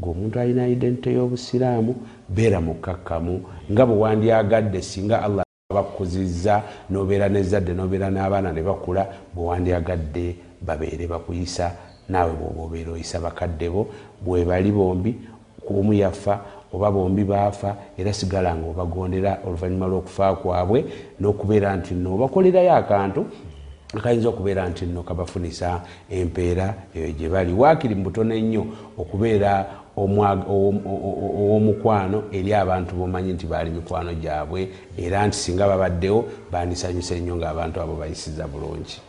[0.00, 1.92] gweomuntu alina identite y'obusiraamu
[2.28, 3.34] beera mukkakkamu
[3.72, 11.06] nga bwe wandyagadde singa allah bakuzizza nobeera nezadde nobeera n'abaana ne bakula bwe wandyagadde babeere
[11.06, 11.72] bakuyisa
[12.08, 13.88] naawe bwoba obeera oyisa bakadde bo
[14.24, 15.12] bwe bali bombi
[15.70, 16.40] omu yafa
[16.72, 20.84] oba bombi baafa era sigala nga obagondera oluvannyuma lw'okufa kwabwe
[21.20, 23.26] n'okubeera nti nno obakolerayo akantu
[23.98, 25.80] akayinza okubeera nti nno kabafunisa
[26.10, 27.52] empeera eyo gye bali.
[27.52, 35.36] Waakiri mu butono ennyo okubeera ow'omukwano eri abantu bomanyi nti baali mikwano gyabwe era nti
[35.36, 39.00] singa babaddewo bandisanyusa ennyo ng'abantu abo bayisiza bulungi.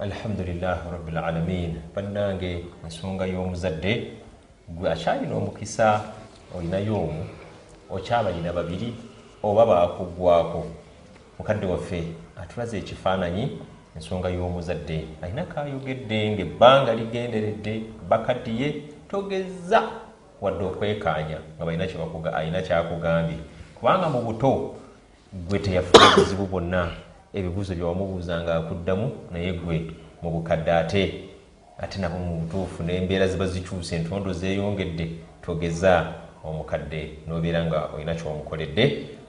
[0.00, 4.12] Alhamdulilah rabilalamin bannange ensonga y'omuzadde
[4.68, 6.00] gwe akyalina omukisa
[6.56, 7.24] olinayo omu
[7.90, 8.94] okyabalina babiri
[9.42, 10.66] oba bakuggwako
[11.38, 12.02] mukadde waffe
[12.40, 13.58] atulaze ekifaananyi
[13.96, 15.04] ensonga y'omuzadde.
[15.22, 19.82] Alina kayogedde ngaebbanga ligenderedde bakaddiye togeza
[20.40, 21.84] wadde okwekaanya nga balina
[22.34, 23.38] alina kyakugambye.
[23.74, 24.74] Kubanga mu buto
[25.48, 26.90] gwe teyafuna obuzibu bwonna
[27.34, 29.90] ebibuuzo byewamubuuzanga akuddamu naye gwe
[30.22, 31.02] mu bukadde ate
[31.78, 35.10] ate nabo mu butuufu n'embeera ziba zikyuse entondo zeeyongedde
[35.44, 36.12] togeza
[36.44, 38.84] omukadde n'obeera nga olina kyomukoledde.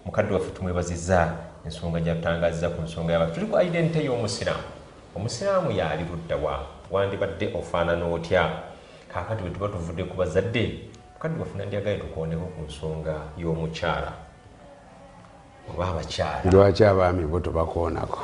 [0.05, 1.33] Mukadde waffe tumwebaziza
[1.65, 4.63] ensonga gyatutangaziza ku nsonga yaba tuli ku identite y'omusiraamu.
[5.15, 8.49] Omusiraamu yaali luddawa wandibadde ofaanana otya?
[9.11, 10.63] Kaakati bwe tuba tuvudde ku bazadde
[11.17, 14.13] mukadde wafuna ndyagaye tukooneko ku nsonga y'omukyala
[15.73, 16.41] oba abakyala.
[16.51, 18.19] Lwaki abaami bo tobakoonako?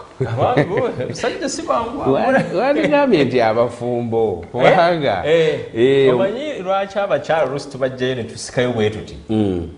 [1.09, 2.13] Musajja si bangu
[2.57, 9.17] wandigambye nti abafumbo kubanga eh, omanyi lwaki abakyala olusi tubajjayo ne tusikayo bwe tuti?
[9.29, 9.69] Mm,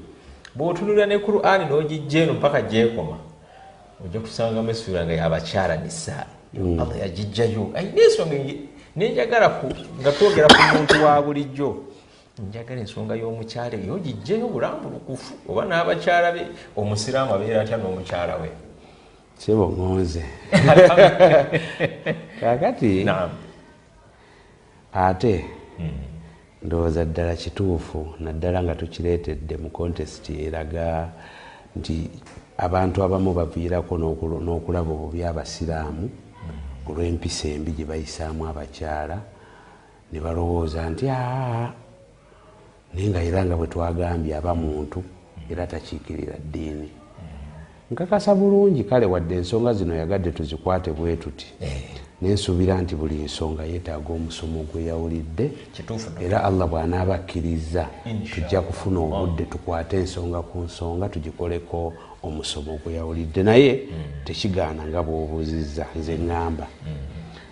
[0.56, 3.18] bw'otunulira ne kurani n'ogijja eno mpaka gyekoma
[4.06, 6.26] ojja kusangamu essuula nga yabakyala nisaa
[6.82, 7.72] allah yagijjayo.
[7.76, 8.36] Ayina ensonga
[8.96, 9.62] nenjagala
[10.02, 11.95] nga twogera ku muntu wa bulijjo
[12.44, 16.44] njagala ensonga y'omukyala eyo ogijjayo bulambulukufu oba n'abakyala be
[16.76, 18.50] omusiraamu abeera atya n'omukyala we?
[19.38, 20.24] Sebo ŋonze
[22.40, 23.08] kakati
[24.94, 25.46] ate
[26.64, 31.12] ndowooza ddala kituufu naddala nga tukireetedde mu kontesiti eraga
[31.76, 32.10] nti
[32.58, 33.94] abantu abamu baviirako
[34.44, 36.10] n'okulaba obubi abasiraamu.
[36.88, 39.18] Olw'empisa embi gye bayisaamu abakyala
[40.12, 41.85] ne balowooza nti aa
[42.96, 45.04] naye nga era nga bwe twagambye aba muntu
[45.52, 46.90] era takiikirira ddiini.
[47.92, 51.46] Nkakasa bulungi kale wadde ensonga zino yagadde tuzikwate bwe tuti.
[52.22, 55.52] Nensuubira nti buli nsonga yeetaaga omusomo gwe yawulidde
[56.22, 57.88] era allah bw'anaaba akkiriza
[58.34, 63.44] tujja kufuna obudde tukwate ensonga ku nsonga tugikoleko omusomo gwe yawulidde.
[63.44, 63.80] Naye
[64.26, 66.68] tekigaana nga bw'obuuzizza nze ŋŋamba.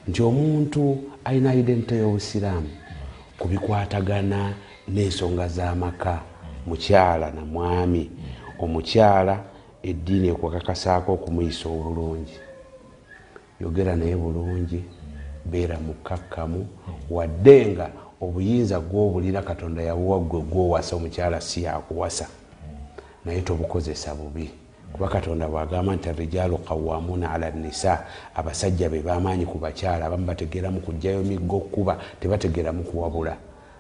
[0.08, 2.69] Nti omuntu alina identite y'obusiraamu
[3.39, 4.53] ku bikwatagana
[4.87, 6.21] n'ensonga z'amaka.
[6.67, 8.11] Mukyala na mwami.
[8.59, 9.39] Omukyala
[9.83, 12.37] eddiini ekwakakasaako okumuyisa obulungi.
[13.61, 14.83] Yogera naye bulungi
[15.45, 16.67] beera mukkakkamu
[17.09, 17.89] wadde nga
[18.21, 22.27] obuyinza gw'obulina katonda yawuwa gwe gwowasa omukyala si yakuwasa.
[23.25, 24.51] Naye tobukozesa bubi.
[24.93, 30.79] Kuba katonda bwagamba nti arijalu qawamuuna ala nisa abasajja be bamaanyi ku bakyala abamu bategeramu
[30.79, 33.37] kugjayo miggo okuba tebategeramu kuwabula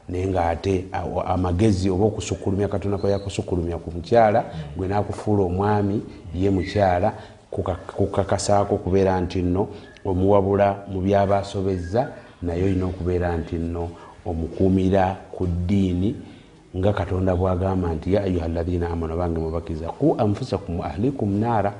[0.09, 0.85] naye ngaate
[1.25, 4.43] amagezi oba okusukulumya katonda kwe yakusukulumya ku mukyala
[4.77, 6.01] gwe nakufuula omwami
[6.35, 7.13] ye mukyala
[7.51, 9.67] kuka- kukakasaako kubeera nti nno
[10.05, 12.07] omuwabula mu byaba asobezza
[12.41, 13.89] naye olina okubeera nti nno
[14.25, 16.15] omukuumira ku ddiini
[16.77, 21.73] nga katonda bwagamba nti ya ayuha llathina amanu bange mubakiza ku anfusakum ahlikum naara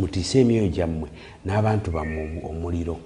[0.00, 1.08] mutiise emyoyo gyammwe
[1.44, 2.96] n'abantu bammwe omuliro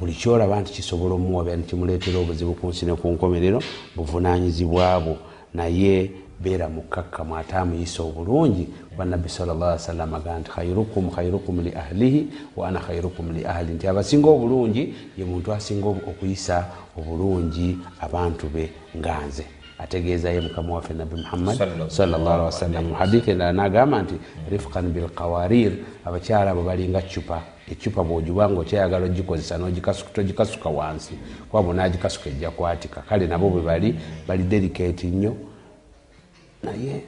[0.00, 3.60] buli kyolaba nti kisobola omuwabya nikimuleetera obuzibu ku nsi ne ku nkomerero
[3.96, 5.16] buvunanyizibwabo
[5.54, 6.10] naye
[6.40, 8.64] beera mukkakkamu ate amuyisa obulungi.
[8.90, 13.72] Kuba nabbi salllah sallam aga nti khairukum khairukum li ahlihi wa ana khairukum li ahli.
[13.74, 20.74] Nti abasinga obulungi ye muntu asinga okuyisa obulungi abantu be nga nze ategeeza ye mukama
[20.74, 21.56] waffe nabbi muhammad
[21.88, 22.84] sallallahu wasallam.
[22.84, 24.14] mu hadithi endala nagamba nti
[24.50, 25.72] rifqan bilkawarir
[26.04, 29.58] abakyala abo balinga cupa ecupa bwojuba nga okyayagala ogikozesa
[30.14, 31.14] togikasuka wansi.
[31.48, 33.00] Kuba bonagikasuka ejja kwatika.
[33.00, 33.94] Kale nabo bwe bali
[34.28, 35.36] bali delicate nnyo.
[36.62, 37.02] Naye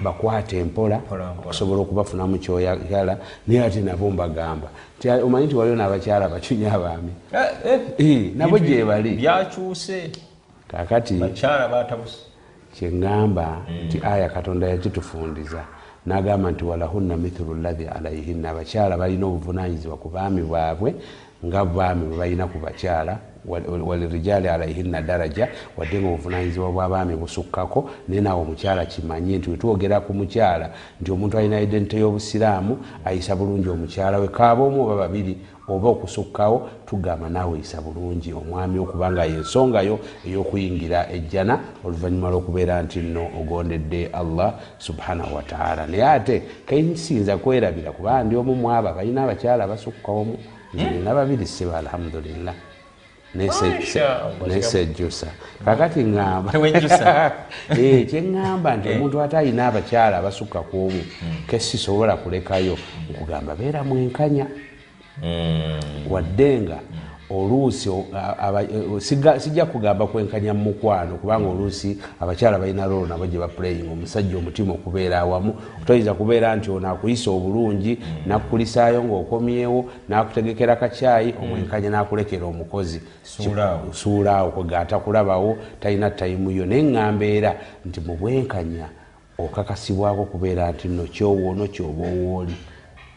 [0.00, 1.48] bakwate empola Mpola, mpola.
[1.48, 3.18] okusobola okubafunamu kyoyagala.
[3.46, 4.68] Naye ate nabo mbagamba.
[5.24, 7.12] Omanyi nti waliwo n'abakyala bacunya abaami?
[7.98, 9.16] Eh, nabo gye bali.
[9.16, 10.29] Byakyuse
[10.70, 11.14] kakati
[12.74, 13.46] kyeŋŋamba
[13.86, 15.62] nti aya katonda yakitufundiza.
[16.06, 20.94] N'agamba nti walahunna mithulu llahi alaihinna abakyala balina obuvunanyizibwa ku baami bwabwe
[21.46, 27.90] nga baami bwe balina ku bakyala wal- walirijali alaihinna daraja wadde nga obuvunanyizibwa bw'abaami busukkako
[28.08, 33.68] naye naawe omukyala kimanye nti wetwogera ku mukyala nti omuntu alina identite y'obusiraamu ayisa bulungi
[33.68, 35.36] omukyala we kaaba omu oba babiri
[35.74, 41.54] oba okusukkawo tugamba naawe yisa bulungi omwami okubanga yensongayo ey'okuyingira ejjana
[41.84, 48.54] oluvannyuma lw'okubeera nti nno ogondedde allah subhanahu wataala naye ate kensinza kwerabira kubanga ndi omu
[48.54, 50.36] mwaba balina abakyala basukkawomu
[50.74, 52.54] nze nina babiri siba alhamdulillah.
[53.34, 55.26] Nesejjusa
[55.64, 57.32] kakati ŋŋamba Tewejjusa.
[57.78, 61.02] Eh, kyeŋŋamba nti omuntu ate alina abakyala abasukka ku omu
[61.46, 62.74] kesisobola kulekayo
[63.10, 64.46] nkugamba beera mwenkanya
[66.10, 66.78] wadde nga
[67.30, 73.38] oluusi e- siga- sijja kugamba kwenkanya mu mukwano kubanga oluusi abakyala balina rolo nabo gye
[73.38, 75.54] baplaying omusajja omutima okubeera awamu.
[75.86, 83.00] Toyinza kubeera nti ono akuyisa obulungi nakukulisaayo ng'okomyewo nakutegekera kacyayi omwenkanya nakulekera omukozi.
[83.92, 84.50] Suulaawo.
[84.50, 87.54] kwega atakulabawo talina tayimu yo naye ŋŋamba era
[87.86, 88.88] nti mu bwenkanya
[89.38, 92.54] okakasibwako kubeera nti no kyowoono kyoba owooli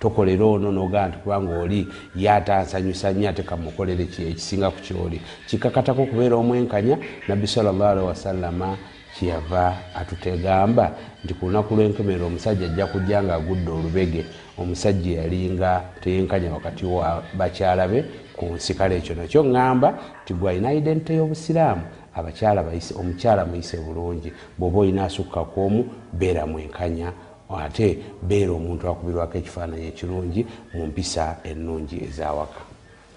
[0.03, 5.21] tokolera ono nogaa nti kubanga oli yatansanyusa nnyo ate kamukolere ki ekisinga ku kyoli.
[5.47, 8.77] Kikakatako okubeera omwenkanya nabbi salllahalihi wasallama
[9.15, 10.91] kyeyava atutegamba
[11.23, 14.25] nti ku lunaku lw'enkomerero omusajja ajja kujja nga agudde olubege.
[14.57, 18.03] Omusajja yalinga teyenkanya wakati wa bakyala be
[18.35, 19.89] ku nsi kale ekyo nakyo ŋŋamba
[20.25, 21.81] ti gwe alina identite y'obusiraamu
[22.13, 22.65] abakyala
[22.99, 24.33] omukyala muyise bulungi.
[24.57, 27.13] Bw'oba olina asukka kwomu beera mwenkanya
[27.57, 30.41] ate beera omuntu akubirwako ekifaananyi ekirungi
[30.73, 32.61] mu mpisa ennungi ezawaka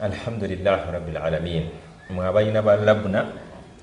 [0.00, 1.64] alhamdulilahi rabilalamin
[2.10, 3.20] mwe abalina ba labuna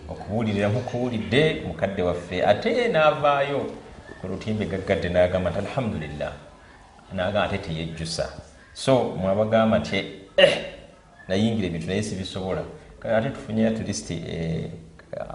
[0.10, 3.84] okubuulirira mukuwulidde mukadde waffe ate naavaayo
[4.24, 6.32] ku lutimbe gaggadde nagamba nti alhamdulillah.
[7.14, 8.30] Nagamba ate teyejjusa.
[8.74, 9.98] So mwabagamba nti
[10.38, 10.58] eh,
[11.28, 12.64] nayingira ebintu naye sibisobola.
[13.04, 14.72] Ate tufunye at least eh,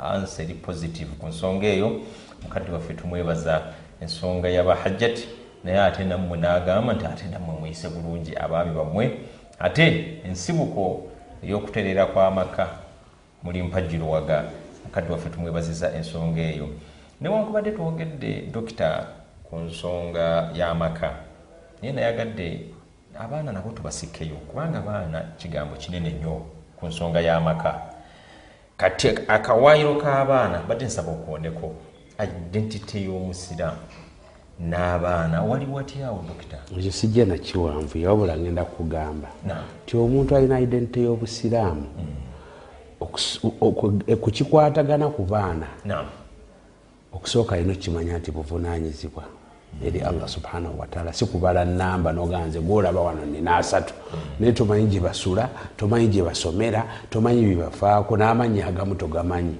[0.02, 2.00] ansa eri positive ku nsonga eyo.
[2.42, 5.28] Mukadde waffe tumwebaza ensonga yabahajjati
[5.64, 9.18] naye ate nammwe nagamba nti ate nammwe muyise bulungi abaami bammwe.
[9.58, 11.10] Ate ensibuko
[11.42, 12.68] ey'okuterera kw'amaka
[13.42, 14.44] muli mpajjiruwaga
[14.84, 16.68] mukadde waffe tumwebaziza ensonga eyo.
[17.20, 19.06] Newankubadde twogedde dokita
[19.50, 21.10] ku nsonga y'amaka
[21.82, 22.60] naye nayagadde
[23.18, 26.42] abaana nabo tubasikkeyo kubanga abaana kigambo kinene nnyo
[26.76, 27.80] ku nsonga y'amaka
[28.76, 31.74] kati akawaayiro k'abaana badde nsaba okwondeko
[32.18, 33.78] identity y'omusiraamu
[34.60, 35.42] n'abaana.
[35.42, 36.56] Wali watyawo dokita?
[36.78, 39.64] Ekyo sijja nakiwanvu yawabula ngenda kugamba Naam.
[39.86, 41.84] ti omuntu alina identite y'obusiraamu
[44.20, 45.66] kukikwatagana ku baana
[47.12, 49.22] okusooka alina okukimanya nti buvunanyizibwa
[49.86, 53.94] eri allah subhanahu wataala si kubala namba noganze gwolaba wano nina asatu
[54.40, 59.54] naye tomanyi gye basula tomanyi gye basomera tomanyi byebafaako n'amanyi agamu togamanyi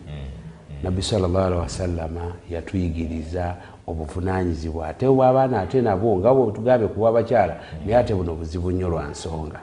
[0.83, 3.55] nabbi salllahalihi wasallama yatuyigiriza
[3.87, 7.55] obuvunanyizibwa ate obwabaana ate nabwo nga bwetugambe kuba abakyala
[7.87, 9.61] naye ate buno buzibu nnyo lwa nsonga.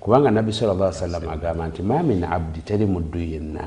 [0.00, 3.64] Kubanga nabbi alaihi wasallam agamba nti ma min abdi teri muddu yenna.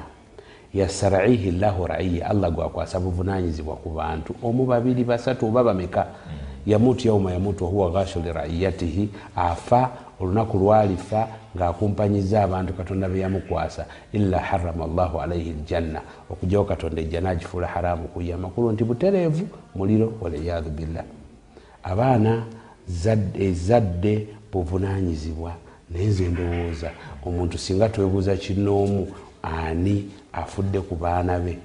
[0.74, 4.36] Yasaraihi llahu raiya allah gwakwasa buvunanyizibwa ku bantu.
[4.44, 6.06] Omu babiri basatu oba bameka?
[6.66, 9.90] Yamutu yauma yamutu wahuwa ghashu liraiyatihi afa
[10.20, 11.28] olunaku lwalifa
[11.58, 18.34] ngaakumpanyiza abantu katonda beyamukwasa illa harama llahu alaihi ljanna okugyawo katonda ejja nagifuula haramu kuye
[18.34, 21.04] amakulu nti butereevu muliro waliyadhu billah.
[21.84, 22.44] Abaana
[22.90, 25.54] zadde- ezadde buvunanyizibwa
[25.92, 26.92] naye nze ndowooza
[27.26, 29.08] omuntu singa twebuuza kinoomu
[29.44, 31.58] ani afudde ku baana be?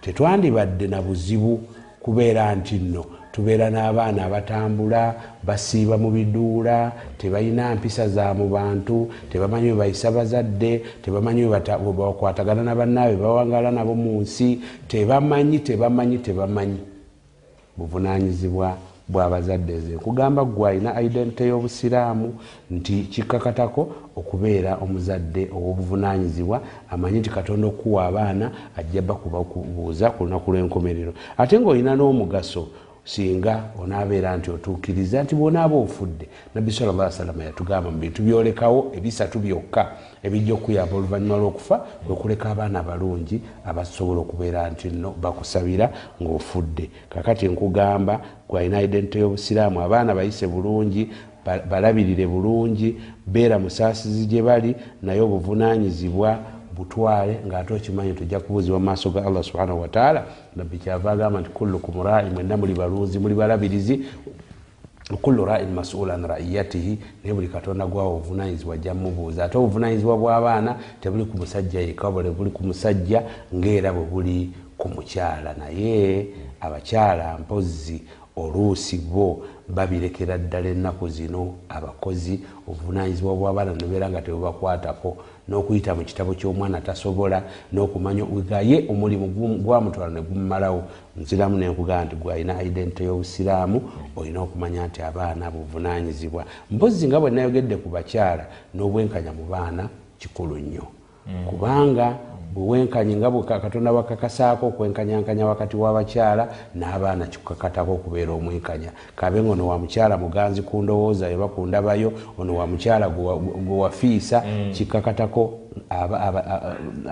[0.00, 1.60] Tetwandibadde na buzibu
[2.00, 9.70] kubeera nti nno tubeera n'abaana abatambula basiiba mu biduula tebalina mpisa za mu bantu tebamanyi
[9.70, 16.80] bwe bayisa bazadde tebamanyi bakwatagana na bannaabwe bawangala nabo mu nsi tebamanyi tebamanyi tebamanyi.
[17.76, 18.76] Buvunanyizibwa
[19.08, 19.96] bwabazadde ze.
[19.98, 22.34] Kugamba gwe alina identite y'obusiraamu
[22.70, 30.52] nti kikakatako okubeera omuzadde ow'obuvunanyizibwa amanyi nti katonda okuwa abaana ajja bakuba kubuuza ku lunaku
[30.52, 31.12] lw'enkomerero.
[31.38, 32.68] Ate ng'olina n'omugaso
[33.04, 38.92] singa onaabeera nti otuukiriza nti bwonaaba ofudde nabbi sal llah salama yatugamba mu bintu byolekawo
[38.96, 39.82] ebisatu byokka
[40.22, 45.90] ebijja okuyamba oluvannyuma lw'okufa kwekuleka abaana abalungi abasobola okubeera nti nno bakusabira
[46.22, 46.90] ng'ofudde.
[47.08, 51.08] Kakati nkugamba gwalina identite y'obusiraamu abaana bayise bulungi
[51.46, 56.38] ba- balabirire bulungi beera musaasizi gye bali naye obuvunanyizibwa
[56.80, 60.24] butwale ngaate okimanyi tujja kubuuzibwa mu maaso ga allah subhanahu wataala
[60.56, 64.00] nabbi kyava agamba nti kullukum rai mwenna muli balunzi muli balabirizi.
[65.22, 69.44] Kullu rain masula an raiyatihi naye buli katonda gwawo obuvunanyizibwa ajja mubuuza.
[69.44, 73.22] Ate obuvunanyizibwa bw'abaana tebuli ku musajja yeka bule buli ku musajja
[73.54, 75.54] ngaera bwe buli ku mukyala.
[75.58, 76.26] Naye
[76.60, 78.02] abakyala mpozi
[78.36, 81.54] oluusi bo babirekera ddala ennaku zino.
[81.68, 85.16] Abakozi obuvunanyizibwa bw'abaana nebeera nga tebubakwatako
[85.50, 89.26] n'okuyita mu kitabo ky'omwana tasobola n'okumanya gaye omulimu
[89.64, 90.82] gwamutwala ne gumumalawo
[91.16, 93.78] nziramu nenkugamba nti gwalina identite y'obusiraamu
[94.16, 100.58] olina okumanya nti abaana buvunanyizibwa mpozi nga bwe nayogedde ku bakyala n'obwenkanya mu baana kikulu
[100.58, 100.86] nnyo.
[101.48, 102.16] Kubanga
[102.54, 108.90] bwewenkanyi nga bwe katonda bakakasaako okwenkanyankanya wakati w'abakyala n'abaana kikukakatako okubeera omwenkanya.
[109.16, 113.36] Kabe nga ono wa mukyala muganzi ku ndowooza eba kundabayo ono wa mukyala gwe wa-
[113.38, 115.69] gwe wafiisa kikakatako a- a-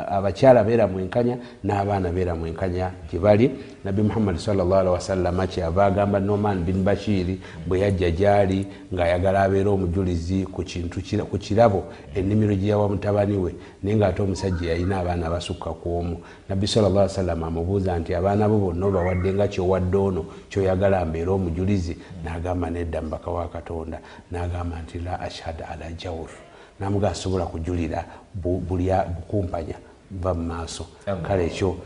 [0.09, 3.51] abakyala beera mwenkanya n'abaana beera mwenkanya gye bali.
[3.85, 10.47] Nabbi muhammadi salllahalihi wasallama kyava agamba noman bin bashiri bwe yajja gyali ng'ayagala abeera omujulizi
[10.47, 11.85] ku kirabo
[12.15, 16.17] ennimiro gye yawa mutabani we naye ng'ate omusajja yalina abaana abasukka ku omu.
[16.49, 21.97] Nabbi alaihi wasallam amubuuza nti abaana bo bonna obawadde nga kyowadde ono kyoyagala mbeera omujulizi?
[22.25, 23.99] N'agamba nedda mubaka wa katonda.
[24.33, 26.48] N'agamba nti la ashhad ala jawr
[26.81, 28.05] namuga asobola kujulira
[28.35, 29.75] bu- bulya bukumpanya
[30.11, 30.87] va mu maaso.
[31.07, 31.23] Amen.
[31.23, 31.77] kale ekyo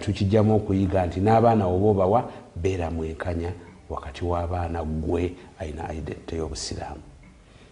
[0.00, 3.52] tukijjamu okuyiga nti n'abaana oba obawa beera mwenkanya
[3.90, 7.00] wakati w'abaana gwe alina identite y'obusiraamu.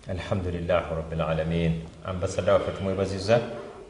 [0.09, 1.73] Alhamdulilahi rabilalamin
[2.05, 3.41] ambasada waffe tumwebaziza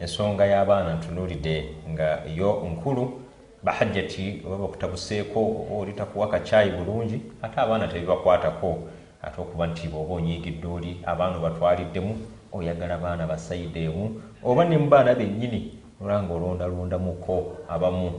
[0.00, 3.20] ensonga y'abaana ntunuulidde nga yo nkulu
[3.62, 8.78] bahajjati oba bakutabuseeko oba oli takuwa kacyayi bulungi ate abaana tebibakwatako
[9.22, 12.16] ate okuba nti bwoba onyiigidde oli abaana obatwaliddemu
[12.56, 18.12] oyagala baana basayide emu oba ne mu baana bennyini ola nga olondalondamuko abamu.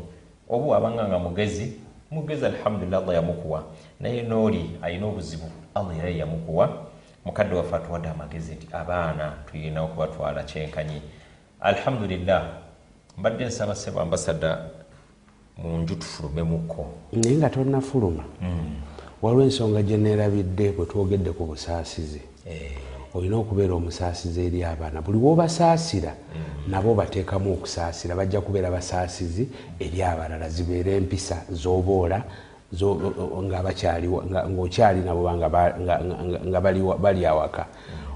[0.50, 1.74] Oba wabanga nga mugezi
[2.12, 3.64] mugezi alhamdulillah allah yamukuwa.
[4.00, 6.70] Naye nooli alina obuzibu allah era yamukuwa.
[7.26, 11.02] Mukadde waffe atuwadde amagezi nti abaana tulina okubatwala kyenkanyi.
[11.60, 12.48] Alhamdulillah
[13.18, 14.58] mbadde nsaba sebo ambasada
[15.58, 18.24] mu nju tufulumemuko naye nga tonnafuluma.
[19.22, 22.22] Waliwo ensonga gye neerabidde bwe twogedde ku busaasizi
[23.14, 25.02] olina okubeera omusaasizi eri abaana.
[25.02, 26.14] Buli wobasaasira
[26.68, 28.16] nabo bateekamu okusaasira.
[28.16, 29.48] Bajja kubeera basaasizi
[29.80, 30.50] eri abalala.
[30.50, 32.24] Zibeera empisa zoboola
[33.44, 36.62] ngaokyali nabo nga
[37.00, 37.66] bali awaka.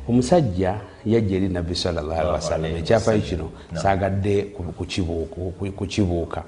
[0.09, 4.43] Omusajja yajja eri nabbi sawasalam ekyafayo kino sagadde
[5.77, 6.43] kukibuuka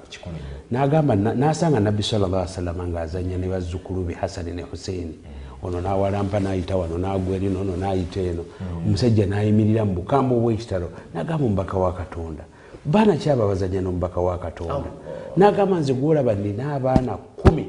[0.70, 5.18] nagamba nasanga nabbi sawasalama ngaazanya ne bazzukulu be hasani ne huseini
[5.64, 8.44] ono nawalampa nayita wano nagwa erino ono nayita eno.
[8.86, 12.44] Omusajja nayimirira mu bukamba obwekitalo nagamba omubaka wa katonda
[12.84, 14.90] baana kyaba bazanya nomubaka wa katonda?
[15.36, 17.66] Nagamba nze gwolaba nina abaana kumi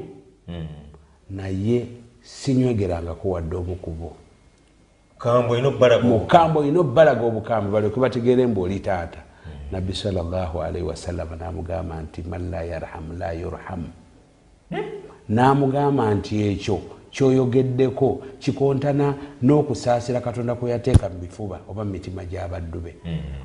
[1.30, 1.86] naye
[2.22, 4.16] sinywegerangako wadde omukubo.
[6.02, 9.18] Mukambo olina obbalaga obukambe baleke bategeere mbu oli taata.
[9.72, 13.88] Nabbi salaalaihi wasallama namugamba nti man la yarhamu la yurhamu
[15.28, 16.78] namugamba nti ekyo
[17.16, 22.94] kyoyogeddeko kikontana n'okusaasira katonda kwe yateeka mu bifuba oba mu mitima gy'abaddu be.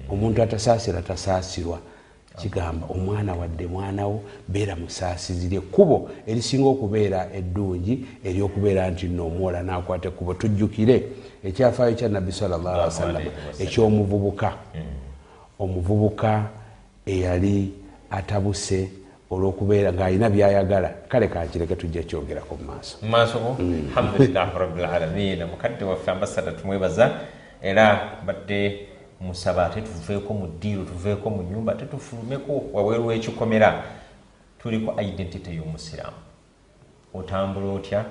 [0.09, 1.79] Omuntu atasaasira tasaasirwa.
[2.37, 5.57] Kigamba omwana wadde mwanawo beera musaasizire.
[5.57, 11.03] Ekkubo erisinga okubeera eddungi eryokubeera nti noomuwola nakwata ekkubo tujjukire.
[11.43, 13.23] Ekyafaayo kya nabbi sawasalam
[13.59, 14.53] ekyomuvubuka.
[15.59, 16.49] Omuvubuka
[17.05, 17.73] eyali
[18.09, 18.89] atabuse
[19.31, 22.97] olwokubeera ngaalina byayagala kale kankireke tujja kyongerako mu maaso.
[23.01, 27.11] Mumaaso go alhamdulilahi rabilalamin mukadde waffe ambasada tumwebaza
[27.61, 28.87] era badde
[29.21, 33.83] musaba ate tuveeko mu ddiiro tuveeko mu nyumba ate tufulumeko waweeru wekikomera.
[34.59, 36.17] Tuliko identite y'omusiraamu.
[37.13, 38.05] Otambula otya?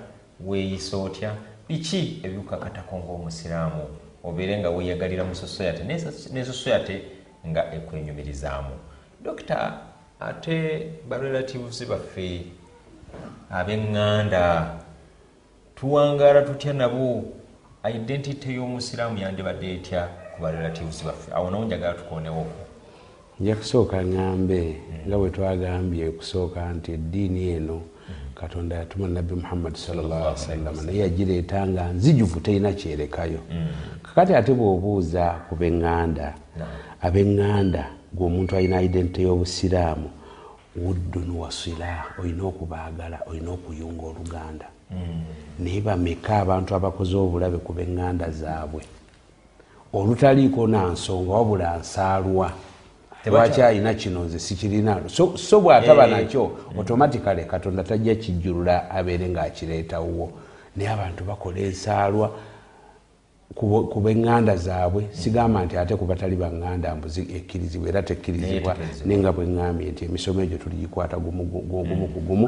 [0.47, 1.35] Weeyisa otya?
[1.69, 3.83] Biki ebikukakatako ngaomusiraamu
[4.25, 5.85] obeere nga weeyagalira mu sosoyate
[6.33, 7.03] ne sosoyate
[7.47, 8.75] nga ekwenyumirizaamu.
[9.25, 9.90] Dokita
[10.21, 12.45] ate barelatives baffe
[13.51, 14.77] ab'eŋŋanda.
[15.77, 17.25] Tuwangaala tutya nabo?
[17.85, 21.33] Identite y'omusiraamu yandibadde etya ku barelatives baffe?
[21.33, 22.61] Awo nawo njagala tukonewoko
[23.41, 24.77] nja kusooka ŋŋambe.
[25.07, 27.83] Nga bwe twagambye kusooka nti eddiini eno
[28.35, 33.41] katonda yatuma nabbi muhammadi sawasalama naye yagireeta nga nzijuvu terina kyerekayo.
[34.03, 36.35] Kakati ate bw'obuuza ku b'eŋŋanda
[37.03, 40.11] ab'eŋŋanda gwe omuntu alina identite y'obusiraamu
[40.77, 44.67] wuddun wasila olina okubaagala olina okuyunga oluganda.
[45.59, 48.83] Naye bameka abantu abakoze obulabe ku b'eŋŋanda zaabwe?
[49.93, 52.53] Olutaliiko nansonga wabula nsaalwa
[53.27, 55.01] lwaki alina kino nze sikirina?
[55.37, 60.31] So bw'ataba nakyo automaticale katonda tajja kijjulula abeere ng'akireetawo.
[60.77, 62.31] Naye abantu bakola ensaalwa
[63.55, 68.73] ku b'eŋŋanda zaabwe sigamba nti ate ku batali baŋŋanda mbuzi ekkirizibwa era tekkirizibwa
[69.05, 71.43] naye nga bwe ŋŋambye nti emisomo egyo tuligikwata gumu
[72.15, 72.47] ku gumu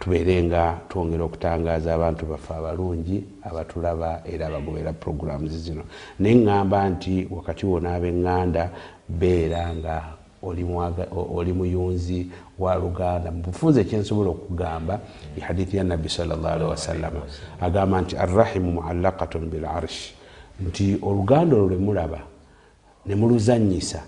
[0.00, 3.16] tubeere nga twongera okutangaaza abantu baffe abalungi
[3.48, 5.82] abatulaba era abagobera programs zino.
[6.20, 8.62] Naye ŋŋamba nti wakati wona ab'eŋŋanda
[9.08, 9.96] beera nga
[11.36, 12.28] oli muyunzi
[12.58, 13.30] wa luganda.
[13.32, 15.00] Mu bufunze kyensobola okugamba
[15.38, 17.22] ihadithi ya nabbi salllahalihi wasallama
[17.60, 20.21] agamba nti arrahimu muallakatun bil arshi
[20.66, 22.20] nti oluganda olwo lwemulaba
[23.06, 24.00] nemuluzanyisa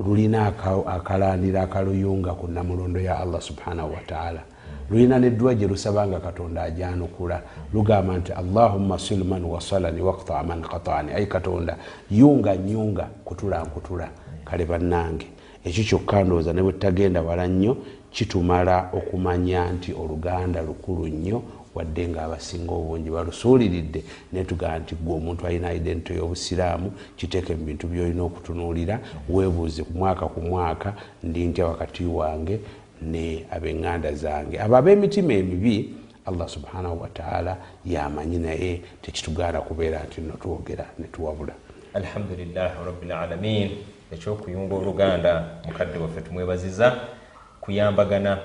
[0.00, 0.52] lulina
[0.86, 4.42] akalandira akaluyunga ku namulondo ya allah subhanahu wataala
[4.90, 7.42] lulina neddwa gye lusaba nga katonda ajanukula
[7.74, 11.76] lugamba nti allahumma silman wasalani wakta man katani ayi katonda
[12.10, 14.08] yunga nyunga kutula nkutula
[14.44, 15.26] kale bannange.
[15.64, 17.76] Ekyo kyokka ndowooza ne bwe tutagenda wala nnyo
[18.10, 21.42] kitumala okumanya nti oluganda lukulu nnyo
[21.74, 27.64] wadde nga abasinga obungi balusuuliridde naye tugamba nti gwe omuntu alina identite y'obusiraamu kiteeke mu
[27.64, 32.60] bintu byolina okutunuulira weebuuze ku mwaka ku mwaka ndi ntya wakati wange
[33.02, 34.60] ne ab'eŋŋanda zange.
[34.60, 35.94] Abo ab'emitima emibi
[36.26, 41.54] allah subhanahu wataala yamanyi naye tekitugaana kubeera nti no twogera ne tuwabula.
[41.94, 43.70] Alhamdulilahi rabilalamin
[44.12, 45.32] ekyokuyunga oluganda
[45.66, 46.86] mukadde waffe tumwebaziza
[47.60, 48.38] kuyambagana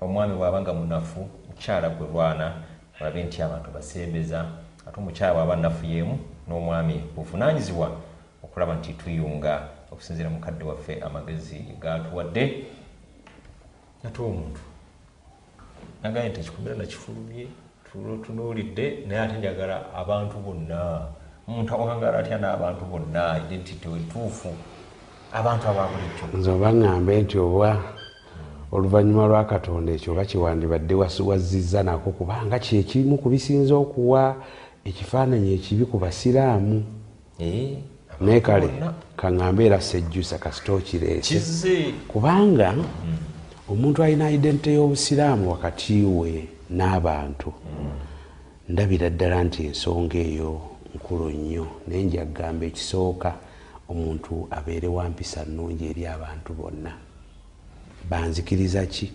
[0.00, 1.28] omwami bw'abanga munafu
[1.62, 2.52] mukyala gwe lwana
[3.00, 4.46] olabe nti abantu basembeza
[4.86, 7.88] ate omukyala bwaba nafuyeemu n'omwami buvunanyizibwa
[8.44, 9.54] okulaba nti tuyunga
[9.92, 12.66] okusinziira mukadde waffe amagezi gatuwadde.
[14.06, 14.60] Ate omuntu
[16.02, 17.46] nagaye nti ekikomera nakifulumye
[18.24, 20.80] tunuulidde naye ate njagala abantu bonna.
[21.48, 23.38] Omuntu awangala atya n'abantu bonna?
[23.38, 24.50] Identity entuufu
[25.32, 27.70] abantu ababulijjo nze oba ŋŋambe nti oba
[28.72, 30.94] oluvannyuma lwa katonda ekyo oba kiwandibadde
[31.28, 34.36] wazizza nako kubanga kyekimu ku bisinza okuwa
[34.84, 36.84] ekifaananyi ekibi ku basiraamu.
[37.38, 37.78] Eh,
[38.20, 38.68] naye kale
[39.16, 42.74] kaŋŋambe era sejjusa kasita okireese kubanga
[43.68, 47.52] omuntu alina identite y'obusiraamu wakati we n'abantu.
[48.68, 50.60] Ndabira ddala nti ensonga eyo
[50.94, 53.30] nkulu nnyo naye njagamba ekisooka
[53.90, 56.92] omuntu abeere wa mpisa nnungi eri abantu bonna
[58.10, 59.12] banzikiriza ki?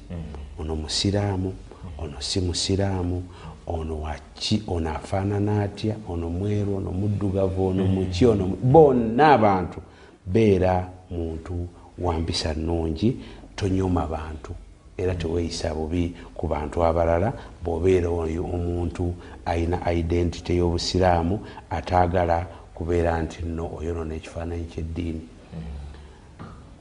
[0.60, 1.54] Ono musiraamu
[1.98, 3.24] ono si musiraamu
[3.68, 9.82] ono waki ono afaanana atya ono mweru ono muddugavu ono muki ono bonna abantu
[10.26, 11.68] beera muntu
[12.00, 13.18] wampisa nnungi
[13.56, 14.54] tonyoma bantu.
[14.98, 17.34] Era teweeyisa bubi ku bantu abalala
[17.64, 19.14] bw'obeera oyo omuntu
[19.46, 25.22] ayina identite y'obusiraamu ataagala kubeera nti nno oyo no n'ekifaananyi ky'eddiini.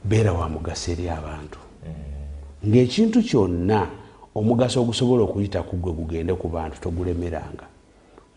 [0.03, 1.66] Beera wa mugaso eri abantu
[2.65, 3.87] ng'ekintu kyonna
[4.35, 7.65] omugaso ogusobola okuyita ku gwe gugende ku bantu togulemeranga.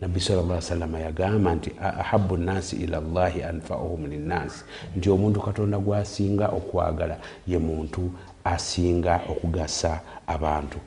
[0.00, 4.64] Nabbi salllah salama yagamba nti ahabu nnansi ila llahi anfauhum linnansi
[4.96, 7.16] nti omuntu katonda gwasinga okwagala
[7.46, 8.10] ye muntu
[8.44, 10.78] asinga okugasa abantu.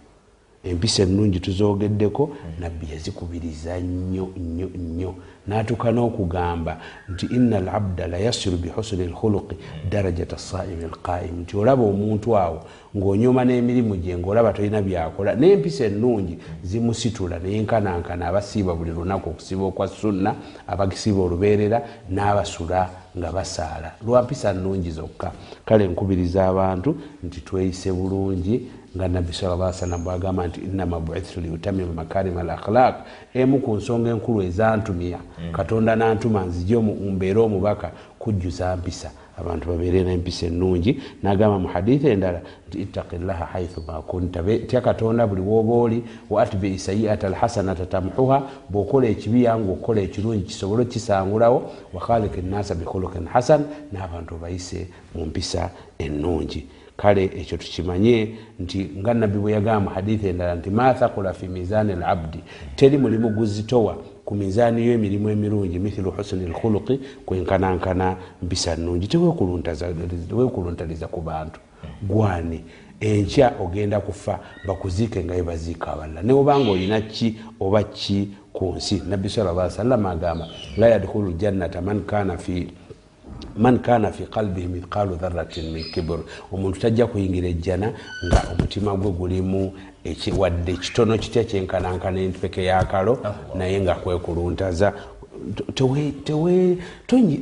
[0.63, 5.15] Empisa ennungi tuzogeddeko nabbi yazikubiriza nnyo nnyo nnyo
[5.47, 6.77] n'atuuka n'okugamba
[7.09, 9.55] nti ina alabda la yasiru bihusuni lkhuluqi
[9.89, 12.59] darajata saimi lqaim nti olaba omuntu awo
[12.95, 19.87] ng'onyoma n'emirimu gye ng'olaba tolina byakola n'empisa ennungi zimusitula neyenkanankana abasiiba buli lunaku okusiba okwa
[19.87, 20.31] sunna
[20.67, 21.79] abagisiba olubeerera
[22.09, 23.91] n'abasula nga basaala.
[24.05, 25.31] Lwa mpisa nnungi zokka.
[25.65, 31.93] Kale nkubiriza abantu nti tweyise bulungi nga nabbi salla salam bwagamba nti innama buithtu liutamima
[31.93, 32.95] makarima al akhlaq
[33.33, 35.19] emu ku nsonga enkulu ezantumya.
[35.51, 39.11] Katonda nantuma nzije mbeere omubaka kujjuza mpisa.
[39.37, 41.01] Abantu babeere nempisa ennungi.
[41.23, 44.43] Nagamba mu hadithi endala nti ittaki llaha haithu ma kunta.
[44.67, 50.43] Tya katonda buli woba oli wa atbii sayiata alhasanata tamhuha bwokola ekibi yangu okukola ekirungi
[50.43, 56.67] kisobole okisangulawo wakhalika ennasa bikhulukin hasan n'abantu bayise mu mpisa ennungi
[56.97, 61.95] kale ekyo tukimanye nti nga nabbi bwe yagamba hadithi endala nti ma thakula fi mizaani
[61.95, 62.39] labdi
[62.75, 69.07] teri mulimu guzitowa ku mizaani y'emirimu emirungi mithilu husuni lkhuluqi kwenkanankana mpisa nnungi.
[69.07, 71.59] Tewekuluntaliza ku bantu.
[72.01, 72.63] Gwani
[72.99, 79.01] enkya ogenda kufa bakuziike nga bebaziika abalala ne obanga olina ki oba ki ku nsi?
[79.09, 82.67] Nabbi salla salama agamba la yadkhulu ljannata man kana fi
[83.57, 86.19] man kana fi qalbihi mithqalu dharatin min kibr.
[86.51, 87.93] Omuntu tajja kuyingira ejjana
[88.25, 89.73] nga omutima gwe gulimu
[90.37, 93.19] wadde ekitono kitya kyenkanankana empeke yakalo
[93.55, 94.93] naye nga kwekuluntaza.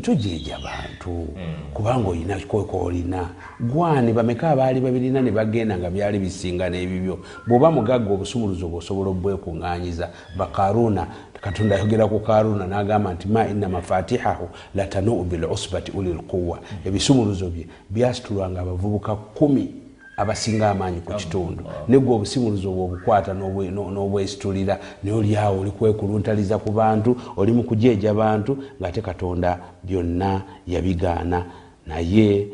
[0.01, 1.27] Tojeja bantu
[1.73, 7.19] kubanga olina kweka olina gwani bameka abaali babirina ne bagenda nga byali bisinga n'ebibyo?
[7.47, 11.07] Bw'oba mugagga obusumuluzo bwe osobola obwekuŋŋanyiza bakaruna
[11.41, 17.67] katonda ayogera ku karuna n'agamba nti ma ina mafatihahu latanuu bilusbati uli lquwa ebisumuluzo bye
[17.89, 19.73] byasitulwanga abavubuka kumi
[20.17, 21.63] abasinga amaanyi ku kitundu.
[21.87, 28.57] Negwe obusumuluzo bwe obukwata n'obwesitulira naye oliawo oli kwekuluntaliza ku bantu oli mu kujeja bantu
[28.79, 31.45] ngaate katonda byonna yabigaana.
[31.87, 32.47] Naye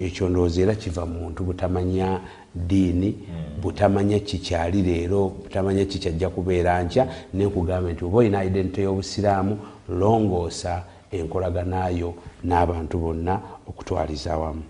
[0.00, 2.20] ekyo ndowooza era kiva mu muntu butamanya
[2.54, 3.14] diini
[3.62, 12.14] butamanya kikyali leero butamanya kikyajja kubeera nkya nekugamba nti oba olina identite y'obusiraamu longoosa enkolaganayo
[12.44, 13.34] n'abantu bonna
[13.68, 14.62] okutwaliza awamu